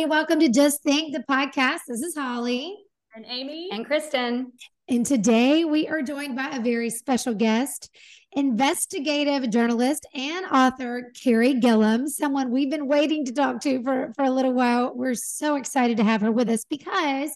[0.00, 0.18] everybody.
[0.18, 1.80] Welcome to Just Think, the podcast.
[1.86, 2.74] This is Holly.
[3.14, 3.68] And Amy.
[3.70, 4.52] And Kristen.
[4.88, 7.90] And today we are joined by a very special guest,
[8.32, 14.24] investigative journalist and author Carey Gillam, someone we've been waiting to talk to for, for
[14.24, 14.94] a little while.
[14.94, 17.30] We're so excited to have her with us because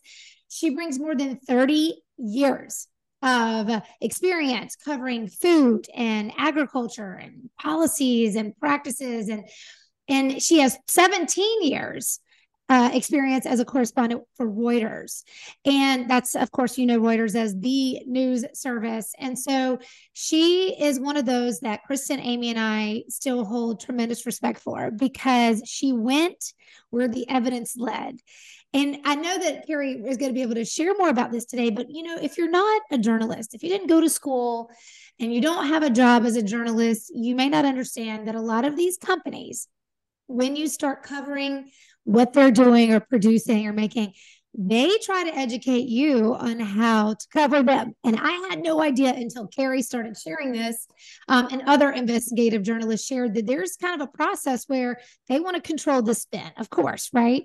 [0.49, 2.89] she brings more than 30 years
[3.21, 9.49] of experience covering food and agriculture and policies and practices and
[10.07, 12.21] and she has 17 years
[12.69, 15.23] uh, experience as a correspondent for Reuters.
[15.65, 19.13] And that's, of course, you know, Reuters as the news service.
[19.19, 19.79] And so
[20.15, 24.91] she is one of those that Kristen, Amy, and I still hold tremendous respect for
[24.91, 26.55] because she went
[26.91, 28.21] where the evidence led.
[28.73, 31.45] And I know that Carey is going to be able to share more about this
[31.45, 34.71] today, but you know, if you're not a journalist, if you didn't go to school
[35.21, 38.41] and you don't have a job as a journalist, you may not understand that a
[38.41, 39.69] lot of these companies,
[40.27, 41.71] when you start covering
[42.05, 44.13] what they're doing or producing or making,
[44.57, 47.93] they try to educate you on how to cover them.
[48.05, 50.87] And I had no idea until Carey started sharing this,
[51.27, 55.57] um, and other investigative journalists shared that there's kind of a process where they want
[55.57, 57.43] to control the spin, of course, right?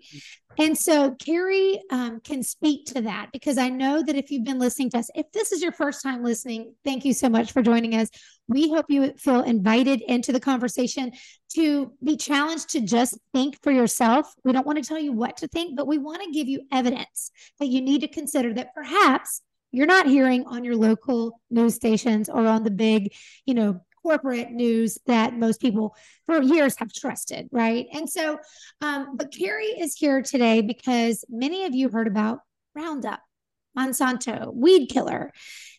[0.60, 4.60] And so Carey um, can speak to that because I know that if you've been
[4.60, 7.62] listening to us, if this is your first time listening, thank you so much for
[7.64, 8.10] joining us.
[8.50, 11.12] We hope you feel invited into the conversation
[11.54, 14.34] to be challenged to just think for yourself.
[14.44, 16.62] We don't want to tell you what to think, but we want to give you
[16.72, 21.76] evidence that you need to consider that perhaps you're not hearing on your local news
[21.76, 23.14] stations or on the big,
[23.46, 25.96] you know, corporate news that most people
[26.26, 27.86] for years have trusted, right?
[27.94, 28.40] And so,
[28.82, 32.40] um, but Carey is here today because many of you heard about
[32.76, 33.20] Roundup,
[33.78, 35.32] Monsanto, weed killer.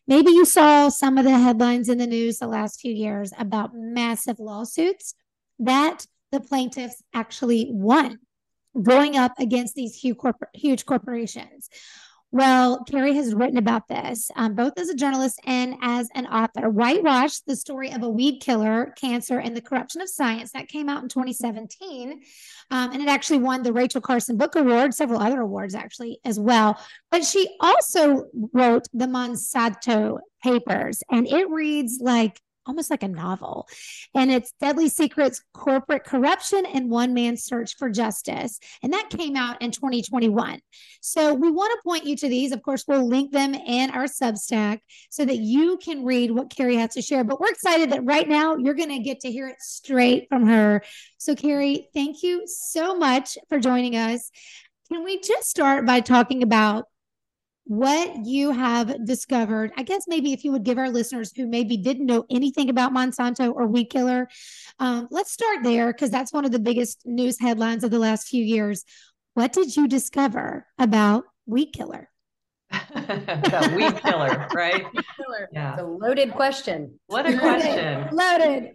[0.07, 3.75] Maybe you saw some of the headlines in the news the last few years about
[3.75, 5.15] massive lawsuits
[5.59, 8.19] that the plaintiffs actually won
[8.81, 11.69] going up against these huge, corpor- huge corporations.
[12.33, 16.71] Well, Carey has written about this, um, both as a journalist and as an author.
[16.71, 20.89] Whitewash, the story of a weed killer, cancer, and the corruption of science, that came
[20.89, 22.23] out in 2017.
[22.71, 26.39] Um, and it actually won the Rachel Carson Book Award, several other awards actually as
[26.39, 26.79] well.
[27.11, 33.67] But she also wrote the Monsanto Papers, and it reads like almost like a novel.
[34.15, 38.61] And it's Deadly Secrets Corporate Corruption and One Man's Search for Justice.
[38.81, 40.61] And that came out in 2021.
[41.01, 42.53] So we want to point you to these.
[42.53, 44.79] Of course, we'll link them in our Substack
[45.11, 47.25] so that you can read what Carey has to share.
[47.25, 50.47] But we're excited that right now you're going to get to hear it straight from
[50.47, 50.85] her.
[51.19, 54.31] So, Carey, thank you so much for joining us.
[54.93, 56.85] Can we just start by talking about
[57.71, 59.71] what you have discovered.
[59.77, 62.93] I guess maybe if you would give our listeners who maybe didn't know anything about
[62.93, 64.29] Monsanto or weed killer,
[64.81, 68.27] um, let's start there because that's one of the biggest news headlines of the last
[68.27, 68.85] few years.
[69.35, 72.11] What did you discover about weed killer?
[72.73, 74.85] the weed killer, right?
[74.93, 75.49] Killer.
[75.53, 75.75] Yeah.
[75.75, 76.99] It's a loaded question.
[77.07, 78.09] What a question.
[78.13, 78.73] loaded.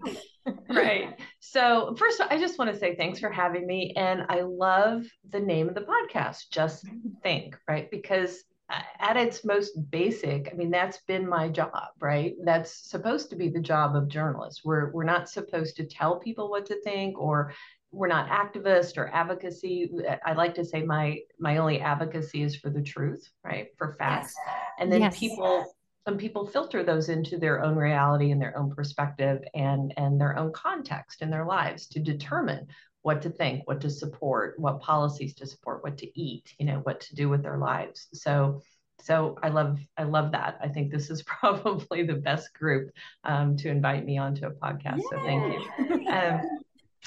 [0.69, 1.19] right.
[1.41, 3.93] So, first, I just want to say thanks for having me.
[3.97, 6.85] And I love the name of the podcast, Just
[7.23, 7.91] Think, right?
[7.91, 12.33] Because at its most basic, I mean, that's been my job, right?
[12.43, 14.65] That's supposed to be the job of journalists.
[14.65, 17.53] We're we're not supposed to tell people what to think, or
[17.91, 19.91] we're not activist or advocacy.
[20.25, 23.67] I like to say my my only advocacy is for the truth, right?
[23.77, 24.55] For facts, yes.
[24.79, 25.19] and then yes.
[25.19, 25.65] people
[26.07, 30.37] some people filter those into their own reality and their own perspective and and their
[30.37, 32.67] own context in their lives to determine
[33.05, 36.79] what to think, what to support, what policies to support, what to eat, you know,
[36.79, 38.07] what to do with their lives.
[38.13, 38.63] So,
[38.99, 40.57] so I love I love that.
[40.59, 42.89] I think this is probably the best group
[43.23, 44.97] um, to invite me onto a podcast.
[44.97, 45.09] Yeah.
[45.11, 46.09] So thank you.
[46.09, 46.41] Um,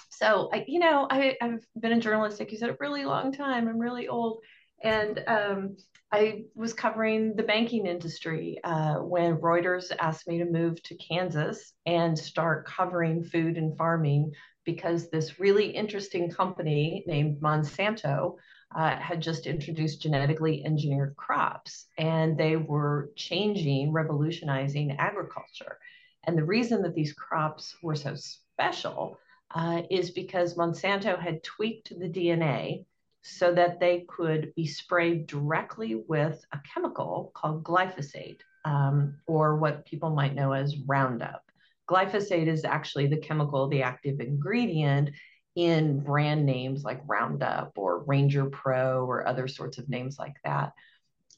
[0.08, 3.32] so I, you know, I, I've been a journalist, like you said, a really long
[3.32, 3.66] time.
[3.66, 4.38] I'm really old.
[4.84, 5.76] And um,
[6.12, 11.72] I was covering the banking industry uh, when Reuters asked me to move to Kansas
[11.86, 14.32] and start covering food and farming
[14.68, 18.36] because this really interesting company named Monsanto
[18.76, 25.78] uh, had just introduced genetically engineered crops and they were changing, revolutionizing agriculture.
[26.24, 29.18] And the reason that these crops were so special
[29.54, 32.84] uh, is because Monsanto had tweaked the DNA
[33.22, 39.86] so that they could be sprayed directly with a chemical called glyphosate, um, or what
[39.86, 41.47] people might know as Roundup.
[41.88, 45.10] Glyphosate is actually the chemical, the active ingredient
[45.56, 50.72] in brand names like Roundup or Ranger Pro or other sorts of names like that.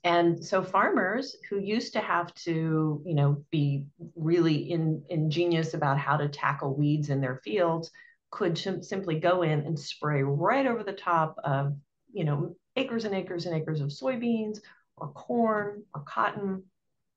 [0.03, 3.87] And so farmers who used to have to, you know, be
[4.17, 7.91] really in, ingenious about how to tackle weeds in their fields
[8.31, 11.77] could simply go in and spray right over the top of,
[12.13, 14.61] you know, acres and acres and acres of soybeans
[14.97, 16.63] or corn or cotton,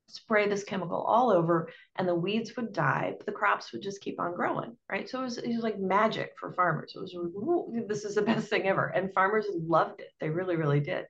[0.08, 4.02] spray this chemical all over, and the weeds would die, but the crops would just
[4.02, 5.10] keep on growing, right?
[5.10, 6.94] So it was, it was like magic for farmers.
[6.96, 7.16] It was,
[7.88, 8.88] this is the best thing ever.
[8.88, 10.10] And farmers loved it.
[10.20, 11.06] They really, really did.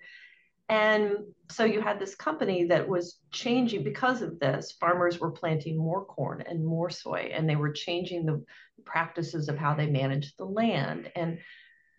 [0.69, 1.17] And
[1.51, 4.71] so you had this company that was changing because of this.
[4.79, 8.43] Farmers were planting more corn and more soy, and they were changing the
[8.85, 11.11] practices of how they managed the land.
[11.15, 11.39] And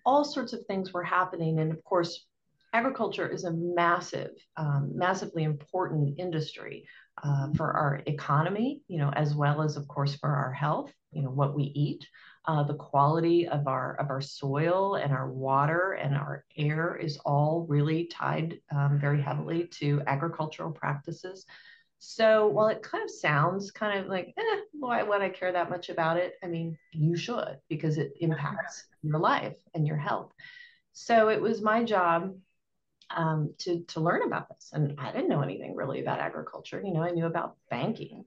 [0.06, 1.60] all sorts of things were happening.
[1.60, 2.26] And of course,
[2.74, 6.86] agriculture is a massive, um, massively important industry
[7.22, 11.22] uh, for our economy, you know, as well as, of course, for our health, you
[11.22, 12.06] know, what we eat.
[12.46, 17.16] Uh, the quality of our of our soil and our water and our air is
[17.24, 21.46] all really tied um, very heavily to agricultural practices.
[22.00, 25.70] So while it kind of sounds kind of like, eh, why would I care that
[25.70, 26.34] much about it?
[26.42, 30.30] I mean, you should because it impacts your life and your health.
[30.92, 32.34] So it was my job
[33.14, 36.82] um, to to learn about this, and I didn't know anything really about agriculture.
[36.84, 38.24] You know, I knew about banking,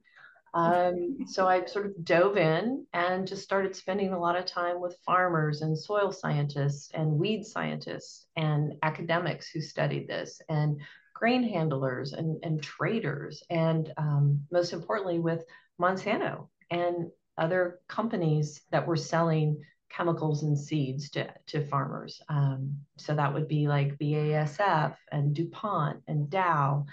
[0.54, 4.80] um, so I sort of dove in and just started spending a lot of time
[4.80, 10.80] with farmers and soil scientists and weed scientists and academics who studied this and
[11.14, 15.44] grain handlers and, and traders and um, most importantly with
[15.80, 19.60] Monsanto and other companies that were selling
[19.90, 22.20] chemicals and seeds to, to farmers.
[22.28, 26.86] Um, so that would be like BASF and DuPont and Dow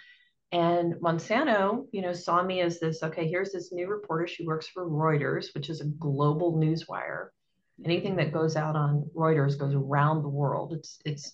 [0.55, 4.25] and Monsanto, you know, saw me as this, okay, here's this new reporter.
[4.25, 7.33] She works for Reuters, which is a global news wire.
[7.83, 10.71] Anything that goes out on Reuters goes around the world.
[10.71, 11.33] It's it's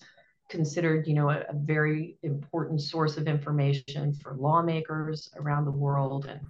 [0.49, 6.25] considered, you know, a, a very important source of information for lawmakers around the world
[6.25, 6.41] and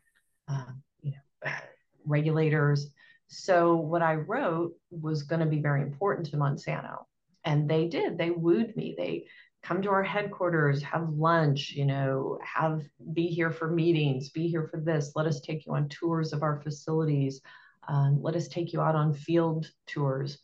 [0.47, 0.71] uh,
[1.01, 1.51] you know
[2.05, 2.87] regulators.
[3.33, 7.05] So what I wrote was going to be very important to Monsanto,
[7.45, 8.17] and they did.
[8.17, 8.93] They wooed me.
[8.97, 9.25] They
[9.63, 12.83] come to our headquarters, have lunch, you know, have
[13.13, 15.13] be here for meetings, be here for this.
[15.15, 17.39] Let us take you on tours of our facilities.
[17.87, 20.39] Um, let us take you out on field tours.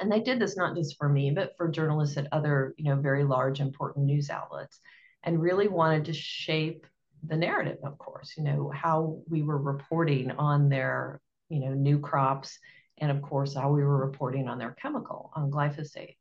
[0.00, 3.00] And they did this not just for me, but for journalists at other, you know,
[3.00, 4.80] very large, important news outlets,
[5.22, 6.84] and really wanted to shape
[7.22, 11.20] the narrative, of course, you know, how we were reporting on their,
[11.52, 12.58] you know, new crops,
[12.98, 16.16] and of course, how we were reporting on their chemical, on glyphosate.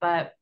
[0.00, 0.34] But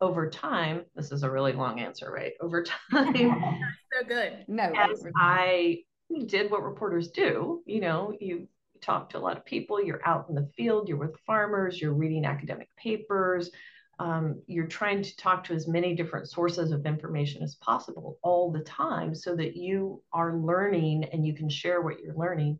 [0.00, 2.32] over time, this is a really long answer, right?
[2.40, 3.14] Over time,
[3.92, 4.44] so good.
[4.48, 5.78] No, as I
[6.26, 8.48] did what reporters do, you know, you
[8.80, 11.92] talk to a lot of people, you're out in the field, you're with farmers, you're
[11.92, 13.50] reading academic papers,
[13.98, 18.52] um, you're trying to talk to as many different sources of information as possible all
[18.52, 22.58] the time so that you are learning and you can share what you're learning.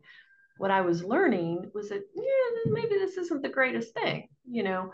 [0.59, 4.91] What I was learning was that, yeah, maybe this isn't the greatest thing, you know.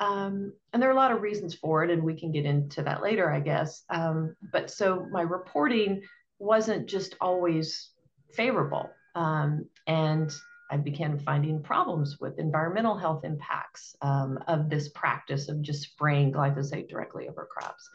[0.00, 2.82] Um, and there are a lot of reasons for it, and we can get into
[2.82, 3.84] that later, I guess.
[3.88, 6.02] Um, but so my reporting
[6.38, 7.92] wasn't just always
[8.34, 8.90] favorable.
[9.14, 10.30] Um, and
[10.70, 16.34] I began finding problems with environmental health impacts um, of this practice of just spraying
[16.34, 17.88] glyphosate directly over crops.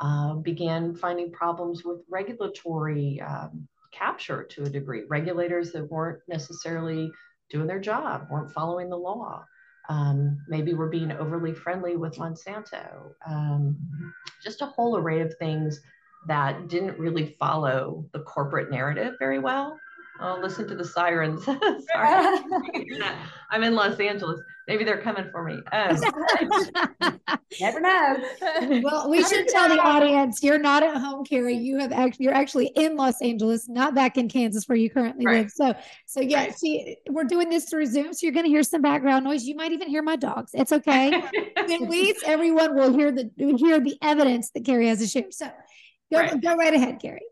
[0.00, 7.10] Uh, began finding problems with regulatory um, capture to a degree, regulators that weren't necessarily
[7.50, 9.44] doing their job, weren't following the law.
[9.88, 13.12] Um, maybe we're being overly friendly with Monsanto.
[13.26, 13.76] Um,
[14.42, 15.80] just a whole array of things
[16.26, 19.78] that didn't really follow the corporate narrative very well.
[20.20, 21.44] Oh, listen to the sirens.
[21.44, 22.38] Sorry.
[23.50, 24.40] I'm in Los Angeles.
[24.66, 25.60] Maybe they're coming for me.
[25.72, 25.96] Um,
[27.60, 28.16] Never know.
[28.82, 31.54] well, we should tell the audience you're not at home, Carey.
[31.54, 35.24] You have actually you're actually in Los Angeles, not back in Kansas where you currently
[35.24, 35.42] right.
[35.42, 35.50] live.
[35.50, 35.74] So
[36.06, 36.58] so yeah, right.
[36.58, 39.44] see, we're doing this through Zoom, so you're gonna hear some background noise.
[39.44, 40.50] You might even hear my dogs.
[40.54, 41.12] It's okay.
[41.56, 45.30] At least everyone will hear the hear the evidence that Carey has to share.
[45.30, 45.48] So
[46.12, 46.42] go, right.
[46.42, 47.22] go right ahead, Carey.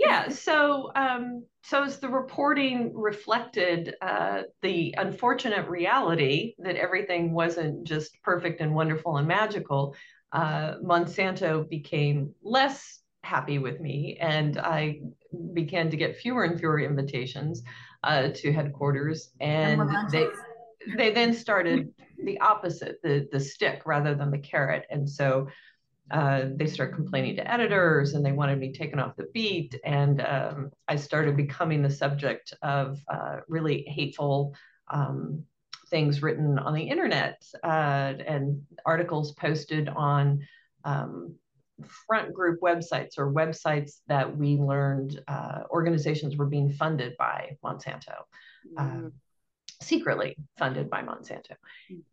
[0.00, 0.28] Yeah.
[0.30, 8.10] So, um, so as the reporting reflected uh, the unfortunate reality that everything wasn't just
[8.22, 9.94] perfect and wonderful and magical,
[10.32, 15.00] uh, Monsanto became less happy with me, and I
[15.52, 17.62] began to get fewer and fewer invitations
[18.02, 20.28] uh, to headquarters, and they
[20.96, 21.92] they then started
[22.24, 25.48] the opposite, the the stick rather than the carrot, and so
[26.10, 29.78] uh, they started complaining to editors and they wanted me taken off the beat.
[29.84, 34.54] And um, I started becoming the subject of uh, really hateful
[34.88, 35.44] um,
[35.88, 40.40] things written on the internet uh, and articles posted on
[40.84, 41.34] um,
[42.06, 48.16] front group websites or websites that we learned uh, organizations were being funded by Monsanto.
[48.78, 49.08] Mm-hmm
[49.80, 51.54] secretly funded by Monsanto.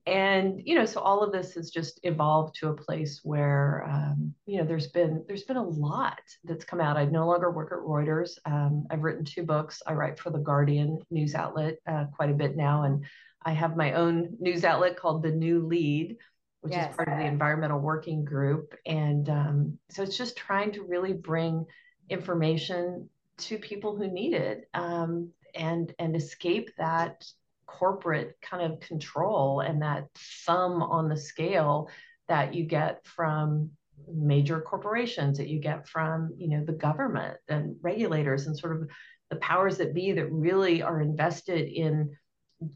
[0.06, 4.34] And you know, so all of this has just evolved to a place where um,
[4.46, 6.98] you know there's been there's been a lot that's come out.
[6.98, 8.38] I no longer work at Reuters.
[8.46, 9.82] Um, I've written two books.
[9.86, 13.06] I write for the Guardian news outlet uh, quite a bit now, and
[13.46, 16.18] I have my own news outlet called the New Lede.
[16.62, 16.90] Which yes.
[16.90, 18.74] is part of the environmental working group.
[18.88, 21.66] And um, so it's just trying to really bring
[22.10, 27.26] information to people who need it um, and and escape that
[27.68, 30.08] corporate kind of control and that
[30.46, 31.90] thumb on the scale
[32.28, 33.70] that you get from
[34.12, 38.90] major corporations that you get from you know the government and regulators and sort of
[39.30, 42.10] the powers that be that really are invested in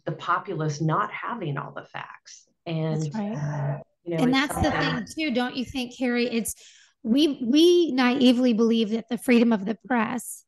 [0.06, 3.34] the populace not having all the facts and that's right.
[3.34, 6.56] uh, you know, and that's the thing too don't you think carey it's
[7.04, 10.44] we we naively believe that the freedom of the press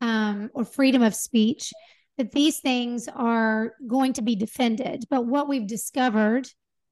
[0.00, 1.72] um, or freedom of speech
[2.18, 5.04] that these things are going to be defended.
[5.08, 6.48] But what we've discovered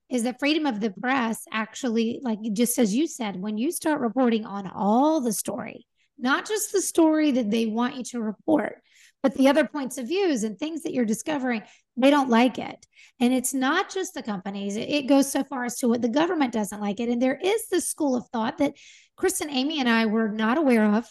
[0.09, 4.01] is that freedom of the press actually, like just as you said, when you start
[4.01, 5.87] reporting on all the story,
[6.19, 8.81] not just the story that they want you to report,
[9.23, 11.63] but the other points of views and things that you're discovering,
[11.97, 12.87] they don't like it.
[13.19, 16.53] And it's not just the companies, it goes so far as to what the government
[16.53, 17.09] doesn't like it.
[17.09, 18.75] And there is this school of thought that
[19.17, 21.11] Kristen, Amy, and I were not aware of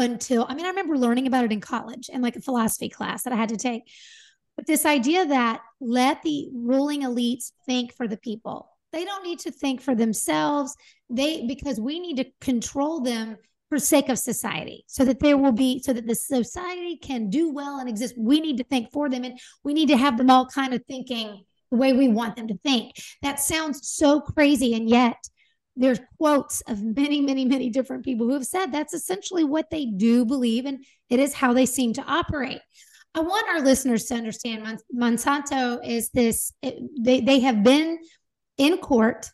[0.00, 3.22] until I mean, I remember learning about it in college and like a philosophy class
[3.22, 3.82] that I had to take.
[4.56, 8.68] But this idea that let the ruling elites think for the people.
[8.92, 10.74] They don't need to think for themselves.
[11.08, 13.36] They because we need to control them
[13.70, 17.52] for sake of society so that there will be so that the society can do
[17.52, 20.28] well and exist we need to think for them and we need to have them
[20.28, 24.74] all kind of thinking the way we want them to think that sounds so crazy
[24.74, 25.16] and yet
[25.76, 29.86] there's quotes of many, many, many different people who have said that's essentially what they
[29.86, 32.60] do believe, and it is how they seem to operate.
[33.14, 37.98] I want our listeners to understand Monsanto is this, it, they, they have been
[38.56, 39.30] in court.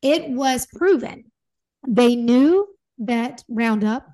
[0.00, 1.24] It was proven.
[1.86, 2.66] They knew
[2.98, 4.06] that Roundup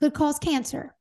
[0.00, 0.94] could cause cancer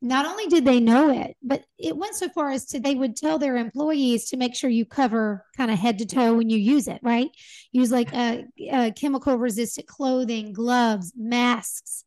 [0.00, 3.16] not only did they know it, but it went so far as to they would
[3.16, 6.58] tell their employees to make sure you cover kind of head to toe when you
[6.58, 7.30] use it, right?
[7.72, 12.04] Use like a, a chemical resistant clothing, gloves, masks.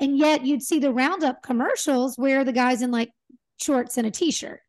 [0.00, 3.10] And yet you'd see the Roundup commercials where the guy's in like
[3.60, 4.60] shorts and a t shirt.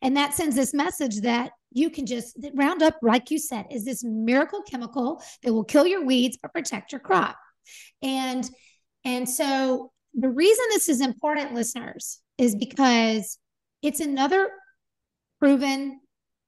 [0.00, 4.04] And that sends this message that you can just Roundup, like you said, is this
[4.04, 7.36] miracle chemical that will kill your weeds but protect your crop.
[8.00, 8.48] And
[9.04, 13.38] and so the reason this is important, listeners, is because
[13.82, 14.50] it's another
[15.38, 16.00] proven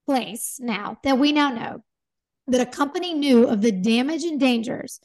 [0.05, 1.83] place now that we now know
[2.47, 4.99] that a company knew of the damage and dangers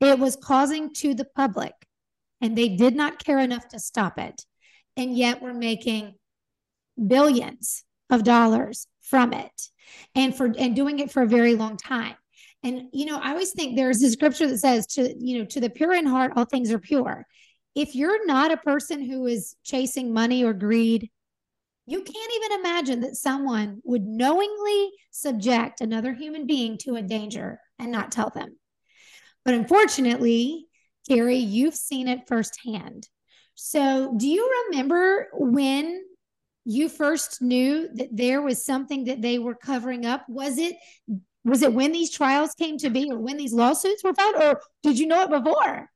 [0.00, 1.72] it was causing to the public,
[2.40, 4.44] and they did not care enough to stop it.
[4.96, 6.14] And yet we're making
[7.06, 9.70] billions of dollars from it
[10.14, 12.14] and for and doing it for a very long time.
[12.62, 15.60] And you know, I always think there's a scripture that says to you know, to
[15.60, 17.26] the pure in heart, all things are pure
[17.74, 21.10] if you're not a person who is chasing money or greed,
[21.86, 27.60] you can't even imagine that someone would knowingly subject another human being to a danger
[27.78, 28.56] and not tell them.
[29.44, 30.66] But unfortunately,
[31.08, 33.08] Carey, you've seen it firsthand.
[33.54, 36.02] So, do you remember when
[36.64, 40.24] you first knew that there was something that they were covering up?
[40.28, 40.76] Was it
[41.44, 44.60] was it when these trials came to be or when these lawsuits were filed or
[44.82, 45.90] did you know it before?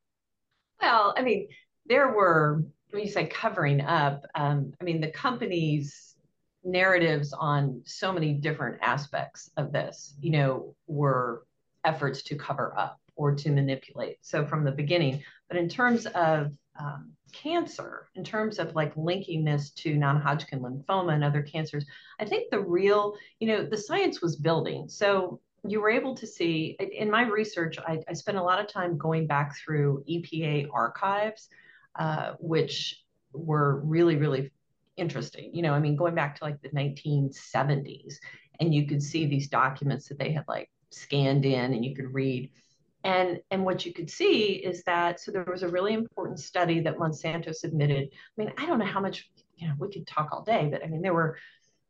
[0.79, 1.47] Well, I mean,
[1.89, 6.15] there were when you say covering up, um, I mean the company's
[6.63, 11.43] narratives on so many different aspects of this, you know, were
[11.83, 14.17] efforts to cover up or to manipulate.
[14.21, 19.43] So from the beginning, but in terms of um, cancer, in terms of like linking
[19.43, 21.85] this to non-Hodgkin lymphoma and other cancers,
[22.19, 24.87] I think the real, you know, the science was building.
[24.87, 28.67] So you were able to see in my research, I, I spent a lot of
[28.67, 31.49] time going back through EPA archives,
[31.99, 33.03] uh, which
[33.33, 34.51] were really, really
[34.97, 35.51] interesting.
[35.53, 38.15] You know, I mean, going back to like the 1970s,
[38.59, 42.11] and you could see these documents that they had like scanned in and you could
[42.13, 42.49] read
[43.03, 46.79] and and what you could see is that so there was a really important study
[46.81, 50.29] that monsanto submitted i mean i don't know how much you know we could talk
[50.31, 51.37] all day but i mean there were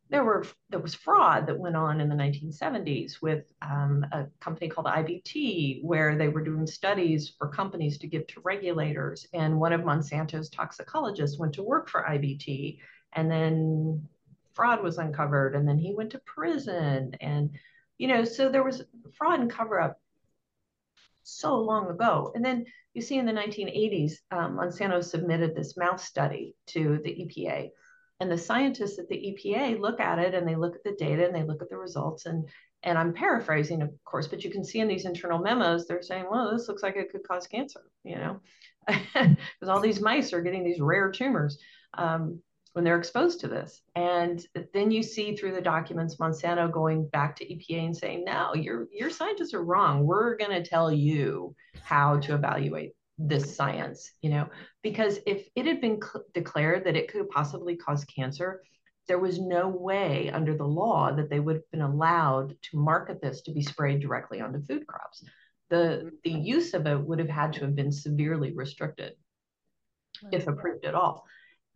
[0.10, 4.68] there were there was fraud that went on in the 1970s with um, a company
[4.68, 9.28] called IBT, where they were doing studies for companies to give to regulators.
[9.34, 12.80] And one of Monsanto's toxicologists went to work for IBT,
[13.14, 14.08] and then
[14.54, 17.52] fraud was uncovered, and then he went to prison, and
[18.00, 18.84] you know, so there was
[19.16, 20.00] fraud and cover up
[21.24, 22.32] so long ago.
[22.34, 27.10] And then you see in the 1980s, um, Monsanto submitted this mouse study to the
[27.12, 27.70] EPA.
[28.20, 31.26] And the scientists at the EPA look at it and they look at the data
[31.26, 32.26] and they look at the results.
[32.26, 32.48] And,
[32.84, 36.26] and I'm paraphrasing, of course, but you can see in these internal memos, they're saying,
[36.30, 38.42] well, this looks like it could cause cancer, you know,
[38.88, 41.58] because all these mice are getting these rare tumors.
[41.94, 42.42] Um,
[42.74, 43.82] when they're exposed to this.
[43.96, 48.54] And then you see through the documents Monsanto going back to EPA and saying, no,
[48.54, 50.06] your, your scientists are wrong.
[50.06, 54.48] We're going to tell you how to evaluate this science, you know,
[54.82, 58.64] because if it had been cl- declared that it could possibly cause cancer,
[59.08, 63.22] there was no way under the law that they would have been allowed to market
[63.22, 65.24] this to be sprayed directly onto food crops.
[65.70, 69.14] The, the use of it would have had to have been severely restricted
[70.32, 71.26] if approved at all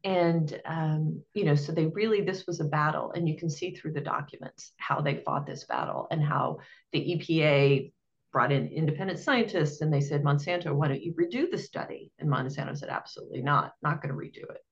[0.03, 3.73] and um, you know so they really this was a battle and you can see
[3.73, 6.57] through the documents how they fought this battle and how
[6.91, 7.91] the epa
[8.33, 12.29] brought in independent scientists and they said monsanto why don't you redo the study and
[12.29, 14.65] monsanto said absolutely not not going to redo it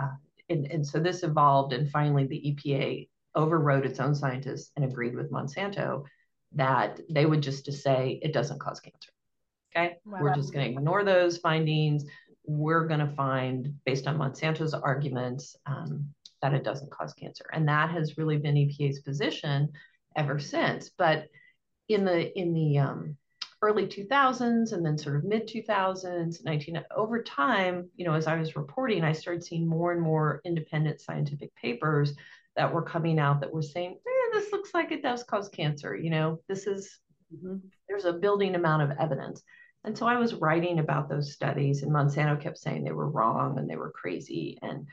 [0.00, 0.10] uh,
[0.50, 5.14] and, and so this evolved and finally the epa overrode its own scientists and agreed
[5.14, 6.04] with monsanto
[6.52, 9.12] that they would just to say it doesn't cause cancer
[9.74, 10.18] okay wow.
[10.20, 12.04] we're just going to ignore those findings
[12.48, 16.08] we're going to find, based on Monsanto's arguments, um,
[16.40, 17.44] that it doesn't cause cancer.
[17.52, 19.70] And that has really been EPA's position
[20.16, 20.90] ever since.
[20.96, 21.26] But
[21.88, 23.16] in the in the um,
[23.62, 28.36] early 2000s and then sort of mid 2000s, 19 over time, you know, as I
[28.36, 32.14] was reporting, I started seeing more and more independent scientific papers
[32.56, 35.96] that were coming out that were saying, eh, this looks like it does cause cancer.
[35.96, 37.00] You know, this is
[37.34, 37.56] mm-hmm.
[37.88, 39.42] there's a building amount of evidence.
[39.84, 43.58] And so I was writing about those studies, and Monsanto kept saying they were wrong
[43.58, 44.58] and they were crazy.
[44.60, 44.86] And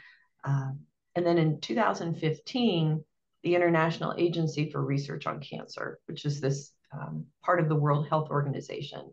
[0.43, 0.79] um,
[1.15, 3.03] and then in 2015,
[3.43, 8.08] the International Agency for Research on Cancer, which is this um, part of the World
[8.08, 9.12] Health Organization,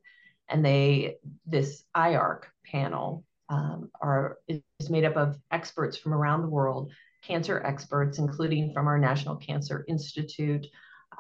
[0.49, 1.17] and they
[1.47, 6.93] this IARC panel um, are is made up of experts from around the world,
[7.23, 10.67] cancer experts, including from our National Cancer Institute.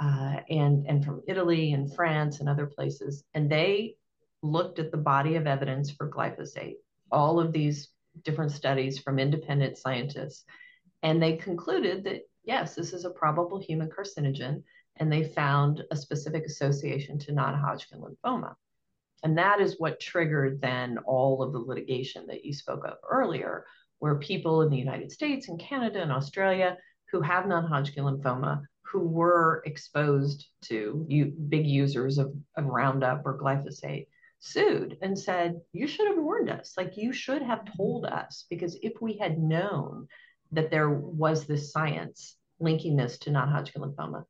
[0.02, 3.94] Uh, and and from Italy and France and other places, and they
[4.42, 6.76] looked at the body of evidence for glyphosate,
[7.10, 7.90] all of these
[8.24, 10.46] different studies from independent scientists,
[11.02, 14.62] and they concluded that yes, this is a probable human carcinogen,
[14.96, 18.54] and they found a specific association to non Hodgkin lymphoma.
[19.24, 23.64] And that is what triggered then all of the litigation that you spoke of earlier,
[24.00, 26.76] where people in the United States and Canada and Australia
[27.10, 33.22] who have non Hodgkin lymphoma who were exposed to you, big users of, of Roundup
[33.24, 34.06] or glyphosate
[34.40, 36.74] sued and said, You should have warned us.
[36.76, 40.08] Like, you should have told us, because if we had known
[40.50, 44.24] that there was this science linking this to non Hodgkin lymphoma,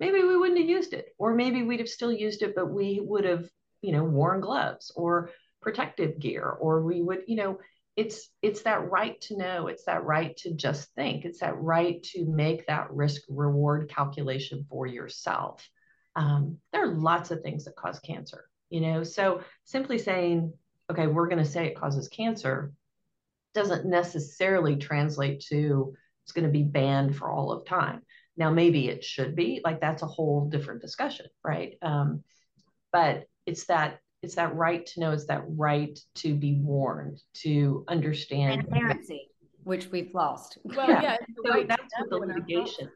[0.00, 1.14] maybe we wouldn't have used it.
[1.18, 3.48] Or maybe we'd have still used it, but we would have,
[3.82, 5.30] you know, worn gloves or
[5.60, 7.58] protective gear, or we would, you know,
[7.98, 12.00] it's it's that right to know it's that right to just think it's that right
[12.04, 15.68] to make that risk reward calculation for yourself
[16.14, 20.52] um, there are lots of things that cause cancer you know so simply saying
[20.88, 22.72] okay we're going to say it causes cancer
[23.52, 28.02] doesn't necessarily translate to it's going to be banned for all of time
[28.38, 31.76] now maybe it should be like that's a whole different discussion right?
[31.82, 32.22] Um,
[32.92, 37.84] but it's that it's that right to know it's that right to be warned to
[37.88, 38.66] understand.
[38.68, 39.28] Transparency
[39.68, 40.56] which we've lost.
[40.64, 42.90] Well yeah, yeah so right that's what the litigation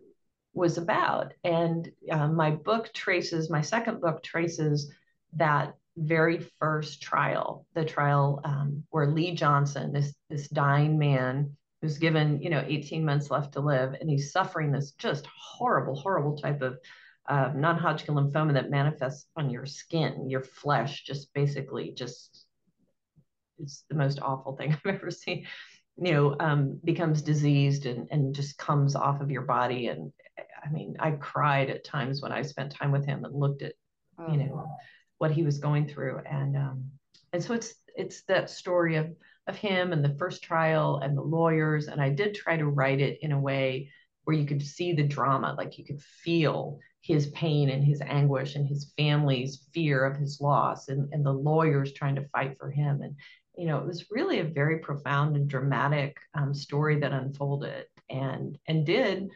[0.55, 1.35] was about.
[1.45, 4.91] And uh, my book traces my second book traces
[5.35, 11.99] that very first trial, the trial um, where Lee Johnson, this this dying man, who's
[11.99, 16.39] given you know 18 months left to live, and he's suffering this just horrible, horrible
[16.39, 16.79] type of
[17.29, 22.47] uh, non-Hodgkin lymphoma that manifests on your skin, your flesh, just basically just
[23.59, 25.47] it's the most awful thing I've ever seen.
[25.99, 29.89] You know, um, becomes diseased and and just comes off of your body.
[29.89, 30.13] And
[30.65, 33.75] I mean, I cried at times when I spent time with him and looked at,
[34.19, 34.31] oh.
[34.31, 34.67] you know,
[35.19, 36.21] what he was going through.
[36.25, 36.93] And um,
[37.33, 39.15] and so it's it's that story of
[39.47, 41.89] of him and the first trial and the lawyers.
[41.89, 43.91] And I did try to write it in a way
[44.25, 48.55] where you could see the drama, like you could feel his pain and his anguish
[48.55, 52.71] and his family's fear of his loss and, and the lawyers trying to fight for
[52.71, 53.03] him.
[53.03, 53.17] And,
[53.57, 58.59] you know, it was really a very profound and dramatic um, story that unfolded and
[58.69, 59.29] and did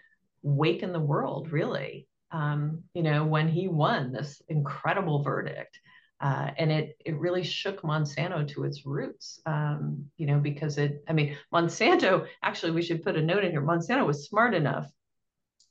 [0.42, 5.78] waken the world really um, you know, when he won this incredible verdict.
[6.20, 11.04] Uh, and it it really shook Monsanto to its roots, um, you know, because it.
[11.08, 12.26] I mean, Monsanto.
[12.42, 13.60] Actually, we should put a note in here.
[13.60, 14.90] Monsanto was smart enough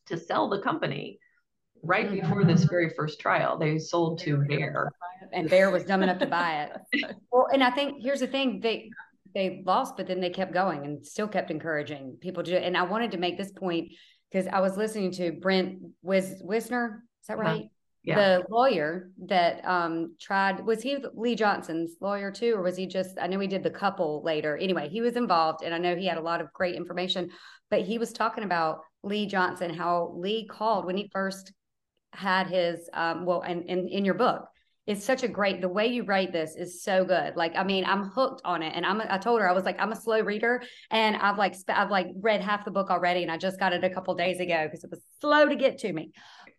[0.07, 1.19] to sell the company
[1.81, 2.19] right mm-hmm.
[2.19, 3.57] before this very first trial.
[3.57, 4.91] They sold to Bayer,
[5.33, 7.15] and Bayer was dumb enough to buy it.
[7.31, 8.89] Well, and I think here's the thing: they
[9.33, 12.57] they lost, but then they kept going and still kept encouraging people to.
[12.57, 13.89] And I wanted to make this point
[14.31, 17.03] because I was listening to Brent Wis- Wisner.
[17.21, 17.65] Is that right?
[18.05, 18.15] Yeah.
[18.15, 23.17] The lawyer that um, tried was he Lee Johnson's lawyer too, or was he just?
[23.19, 24.55] I know he did the couple later.
[24.55, 27.31] Anyway, he was involved, and I know he had a lot of great information.
[27.71, 31.51] But he was talking about Lee Johnson, how Lee called when he first
[32.13, 34.47] had his um, well, and in your book,
[34.87, 37.83] it's such a great the way you write this is so good like i mean
[37.85, 40.19] i'm hooked on it and i'm i told her i was like i'm a slow
[40.21, 43.73] reader and i've like i've like read half the book already and i just got
[43.73, 46.11] it a couple days ago because it was slow to get to me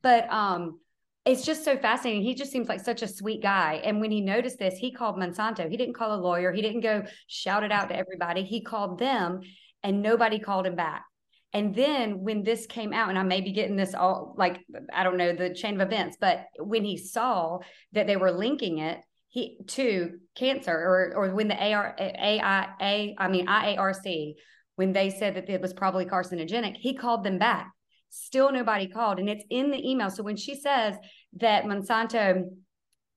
[0.03, 0.79] but um
[1.27, 2.23] it's just so fascinating.
[2.23, 3.81] He just seems like such a sweet guy.
[3.85, 5.69] And when he noticed this he called monsanto.
[5.69, 6.53] He didn't call a lawyer.
[6.53, 8.45] He didn't go shout it out to everybody.
[8.45, 9.41] He called them
[9.83, 11.05] and nobody called him back.
[11.53, 14.61] And then when this came out, and I may be getting this all like,
[14.93, 17.61] I don't know the chain of events, but when he saw
[17.93, 23.29] that they were linking it, he to cancer or or when the AR AI I
[23.29, 24.35] mean IARC
[24.77, 27.73] when they said that it was probably carcinogenic, he called them back.
[28.11, 30.11] Still nobody called, and it's in the email.
[30.11, 30.97] So when she says
[31.39, 32.45] that Monsanto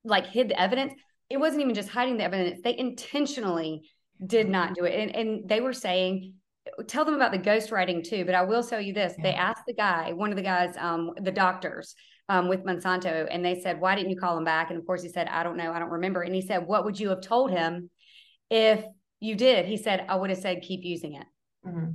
[0.03, 0.93] like hid the evidence,
[1.29, 3.81] it wasn't even just hiding the evidence; they intentionally
[4.25, 6.33] did not do it, and and they were saying
[6.87, 8.25] tell them about the ghostwriting too.
[8.25, 9.23] But I will tell you this: yeah.
[9.23, 11.95] they asked the guy, one of the guys, um, the doctors
[12.27, 15.03] um, with Monsanto, and they said, "Why didn't you call him back?" And of course,
[15.03, 17.21] he said, "I don't know, I don't remember." And he said, "What would you have
[17.21, 17.89] told him
[18.49, 18.83] if
[19.19, 21.25] you did?" He said, "I would have said keep using it."
[21.65, 21.91] Mm-hmm.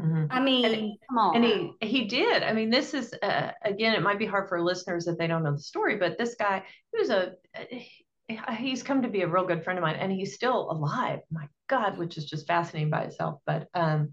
[0.00, 0.26] Mm-hmm.
[0.30, 1.36] I mean, and, come on.
[1.36, 2.42] And he he did.
[2.42, 5.42] I mean, this is uh, again, it might be hard for listeners if they don't
[5.42, 7.32] know the story, but this guy, he was a
[8.58, 11.20] he's come to be a real good friend of mine, and he's still alive.
[11.30, 13.40] My God, which is just fascinating by itself.
[13.46, 14.12] But um,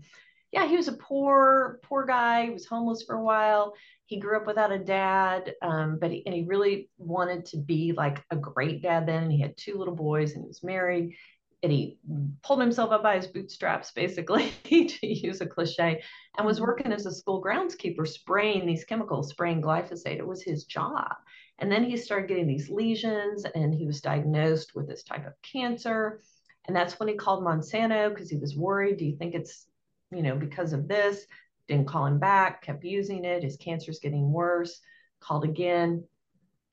[0.52, 2.46] yeah, he was a poor, poor guy.
[2.46, 3.74] He was homeless for a while.
[4.06, 7.94] He grew up without a dad, um, but he, and he really wanted to be
[7.94, 9.24] like a great dad then.
[9.24, 11.16] And he had two little boys and he was married.
[11.64, 11.98] And he
[12.44, 16.04] pulled himself up by his bootstraps, basically, to use a cliche,
[16.38, 16.66] and was mm-hmm.
[16.66, 20.20] working as a school groundskeeper, spraying these chemicals, spraying glyphosate.
[20.20, 21.16] It was his job.
[21.60, 25.42] And then he started getting these lesions, and he was diagnosed with this type of
[25.42, 26.22] cancer.
[26.66, 28.98] And that's when he called Monsanto because he was worried.
[28.98, 29.66] Do you think it's,
[30.12, 31.26] you know, because of this?
[31.68, 33.44] Didn't call him back, kept using it.
[33.44, 34.82] His cancer's getting worse.
[35.22, 36.04] Called again.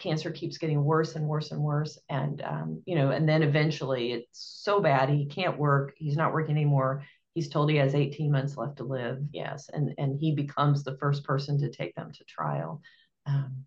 [0.00, 1.98] Cancer keeps getting worse and worse and worse.
[2.08, 5.94] And, um, you know, and then eventually it's so bad he can't work.
[5.96, 7.04] He's not working anymore.
[7.34, 9.18] He's told he has 18 months left to live.
[9.32, 9.70] Yes.
[9.72, 12.82] And, and he becomes the first person to take them to trial.
[13.26, 13.64] Um,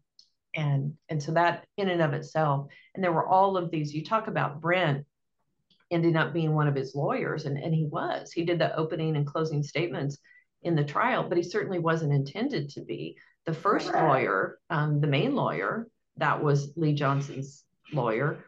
[0.56, 4.04] and and so that in and of itself and there were all of these you
[4.04, 5.06] talk about brent
[5.92, 9.16] ending up being one of his lawyers and, and he was he did the opening
[9.16, 10.18] and closing statements
[10.62, 15.08] in the trial but he certainly wasn't intended to be the first lawyer um, the
[15.08, 18.44] main lawyer that was lee johnson's lawyer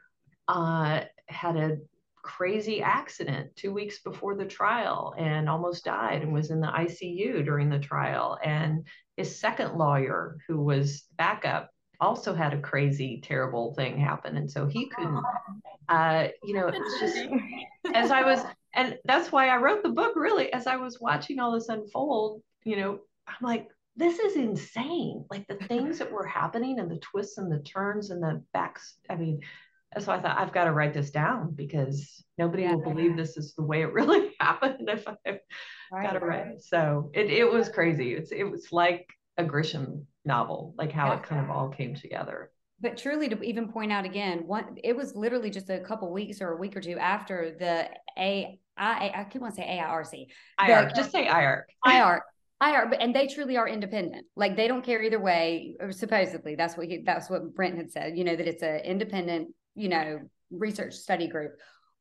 [0.47, 1.77] uh, had a
[2.21, 7.43] crazy accident two weeks before the trial and almost died and was in the icu
[7.43, 8.85] during the trial and
[9.17, 14.37] his second lawyer who was backup also had a crazy, terrible thing happen.
[14.37, 15.23] And so he couldn't,
[15.89, 17.17] uh, you know, it was just
[17.93, 18.41] as I was,
[18.73, 22.41] and that's why I wrote the book really, as I was watching all this unfold,
[22.63, 25.25] you know, I'm like, this is insane.
[25.29, 28.95] Like the things that were happening and the twists and the turns and the backs.
[29.09, 29.41] I mean,
[29.95, 33.15] uh, so I thought I've got to write this down because nobody yeah, will believe
[33.15, 35.39] this is the way it really happened if I've
[35.91, 36.61] right, got to write.
[36.61, 38.13] So it, it was crazy.
[38.13, 41.17] It's it was like a Grisham novel, like how yeah.
[41.19, 42.51] it kind of all came together.
[42.81, 46.41] but truly to even point out again, one it was literally just a couple weeks
[46.41, 50.27] or a week or two after the A I I keep want to say AIRC.
[50.59, 51.63] IARC, just say IARC.
[51.85, 52.19] IARC.
[52.63, 54.25] IARC, but and they truly are independent.
[54.35, 55.75] Like they don't care either way.
[55.81, 58.17] Uh, supposedly, that's what he, that's what Brent had said.
[58.17, 60.19] You know that it's an independent, you know,
[60.51, 61.51] research study group.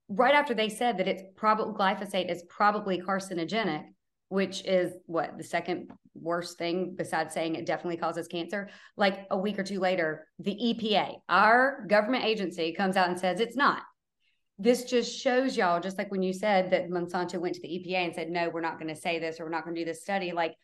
[0.08, 3.84] Right after they said that it's probably glyphosate is probably carcinogenic,
[4.28, 8.68] which is what the second worst thing besides saying it definitely causes cancer.
[8.96, 13.40] Like a week or two later, the EPA, our government agency, comes out and says
[13.40, 13.82] it's not.
[14.58, 18.06] This just shows y'all, just like when you said that Monsanto went to the EPA
[18.06, 19.84] and said, no, we're not going to say this or we're not going to do
[19.84, 20.32] this study.
[20.32, 20.54] Like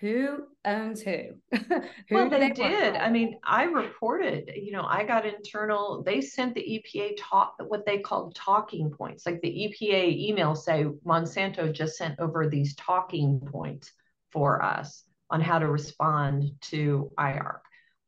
[0.00, 1.22] who owns who?
[1.52, 1.80] who
[2.10, 2.94] well, they, they did.
[2.94, 7.84] I mean, I reported, you know, I got internal, they sent the EPA talk what
[7.84, 9.26] they called talking points.
[9.26, 13.92] Like the EPA email say Monsanto just sent over these talking points
[14.30, 17.60] for us on how to respond to IARC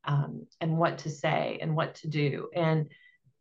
[0.05, 2.49] um, and what to say and what to do.
[2.55, 2.89] And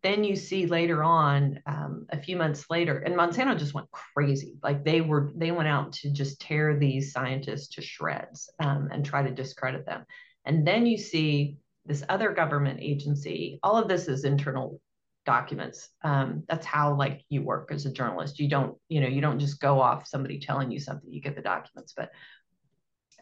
[0.03, 4.59] then you see later on um, a few months later and monsanto just went crazy.
[4.63, 9.05] Like they were they went out to just tear these scientists to shreds um, and
[9.05, 10.05] try to discredit them.
[10.45, 14.81] And then you see this other government agency all of this is internal
[15.27, 18.39] documents um, that's how like you work as a journalist.
[18.39, 21.37] You don't you know you don't just go off somebody telling you something you get
[21.37, 21.93] the documents.
[21.95, 22.11] But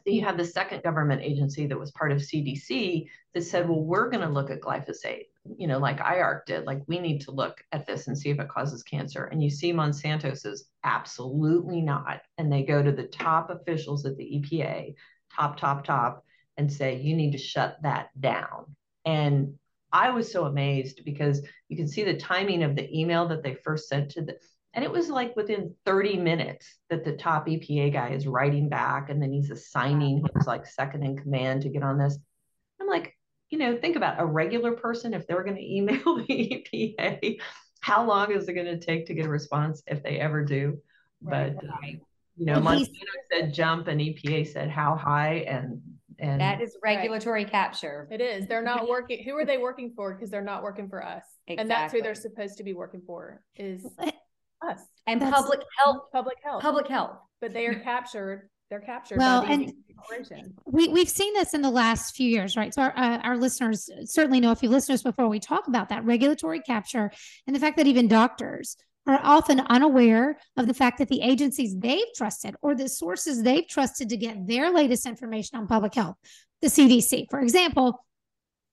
[0.04, 4.08] you have the second government agency that was part of cdc that said well we're
[4.08, 5.24] going to look at glyphosate
[5.56, 8.40] you know, like IARC did, like we need to look at this and see if
[8.40, 9.24] it causes cancer.
[9.24, 12.20] And you see Monsanto says, absolutely not.
[12.36, 14.94] And they go to the top officials at the EPA,
[15.34, 16.24] top, top, top,
[16.56, 18.74] and say, you need to shut that down.
[19.04, 19.54] And
[19.92, 23.54] I was so amazed because you can see the timing of the email that they
[23.54, 24.36] first sent to the,
[24.74, 29.08] and it was like within 30 minutes that the top EPA guy is writing back
[29.08, 32.18] and then he's assigning his like second in command to get on this.
[33.52, 36.96] I'm like, you know, think about a regular person, if they're going to email the
[36.98, 37.40] EPA,
[37.80, 40.78] how long is it going to take to get a response if they ever do?
[41.22, 41.56] Right.
[41.56, 42.00] But, uh, right.
[42.36, 42.90] you know, well, Monsanto
[43.32, 45.80] said jump and EPA said how high and
[46.20, 47.52] and that is regulatory right.
[47.52, 48.08] capture.
[48.10, 48.48] It is.
[48.48, 49.22] They're not working.
[49.22, 50.12] Who are they working for?
[50.12, 51.22] Because they're not working for us.
[51.46, 51.60] Exactly.
[51.60, 53.86] And that's who they're supposed to be working for is
[54.68, 54.80] us.
[55.06, 56.06] And that's public health.
[56.12, 56.60] Public health.
[56.60, 57.18] Public health.
[57.40, 59.72] But they are captured they're captured well and
[60.66, 62.72] we, we've seen this in the last few years right?
[62.72, 65.68] So our, uh, our listeners certainly know if you've listened to us before we talk
[65.68, 66.04] about that.
[66.04, 67.10] Regulatory capture
[67.46, 68.76] and the fact that even doctors
[69.06, 73.66] are often unaware of the fact that the agencies they've trusted or the sources they've
[73.66, 76.16] trusted to get their latest information on public health
[76.60, 78.04] the cdc for example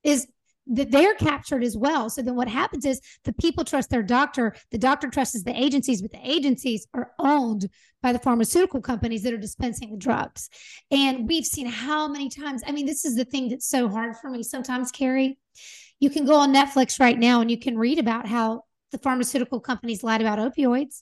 [0.04, 0.28] is
[0.68, 2.10] that they're captured as well.
[2.10, 6.02] So then what happens is the people trust their doctor, the doctor trusts the agencies,
[6.02, 7.70] but the agencies are owned
[8.02, 10.50] by the pharmaceutical companies that are dispensing the drugs.
[10.92, 14.16] And we've seen how many times, I mean, this is the thing that's so hard
[14.18, 15.38] for me sometimes, Carey.
[16.00, 19.60] You can go on Netflix right now and you can read about how the pharmaceutical
[19.60, 21.02] companies lied about opioids.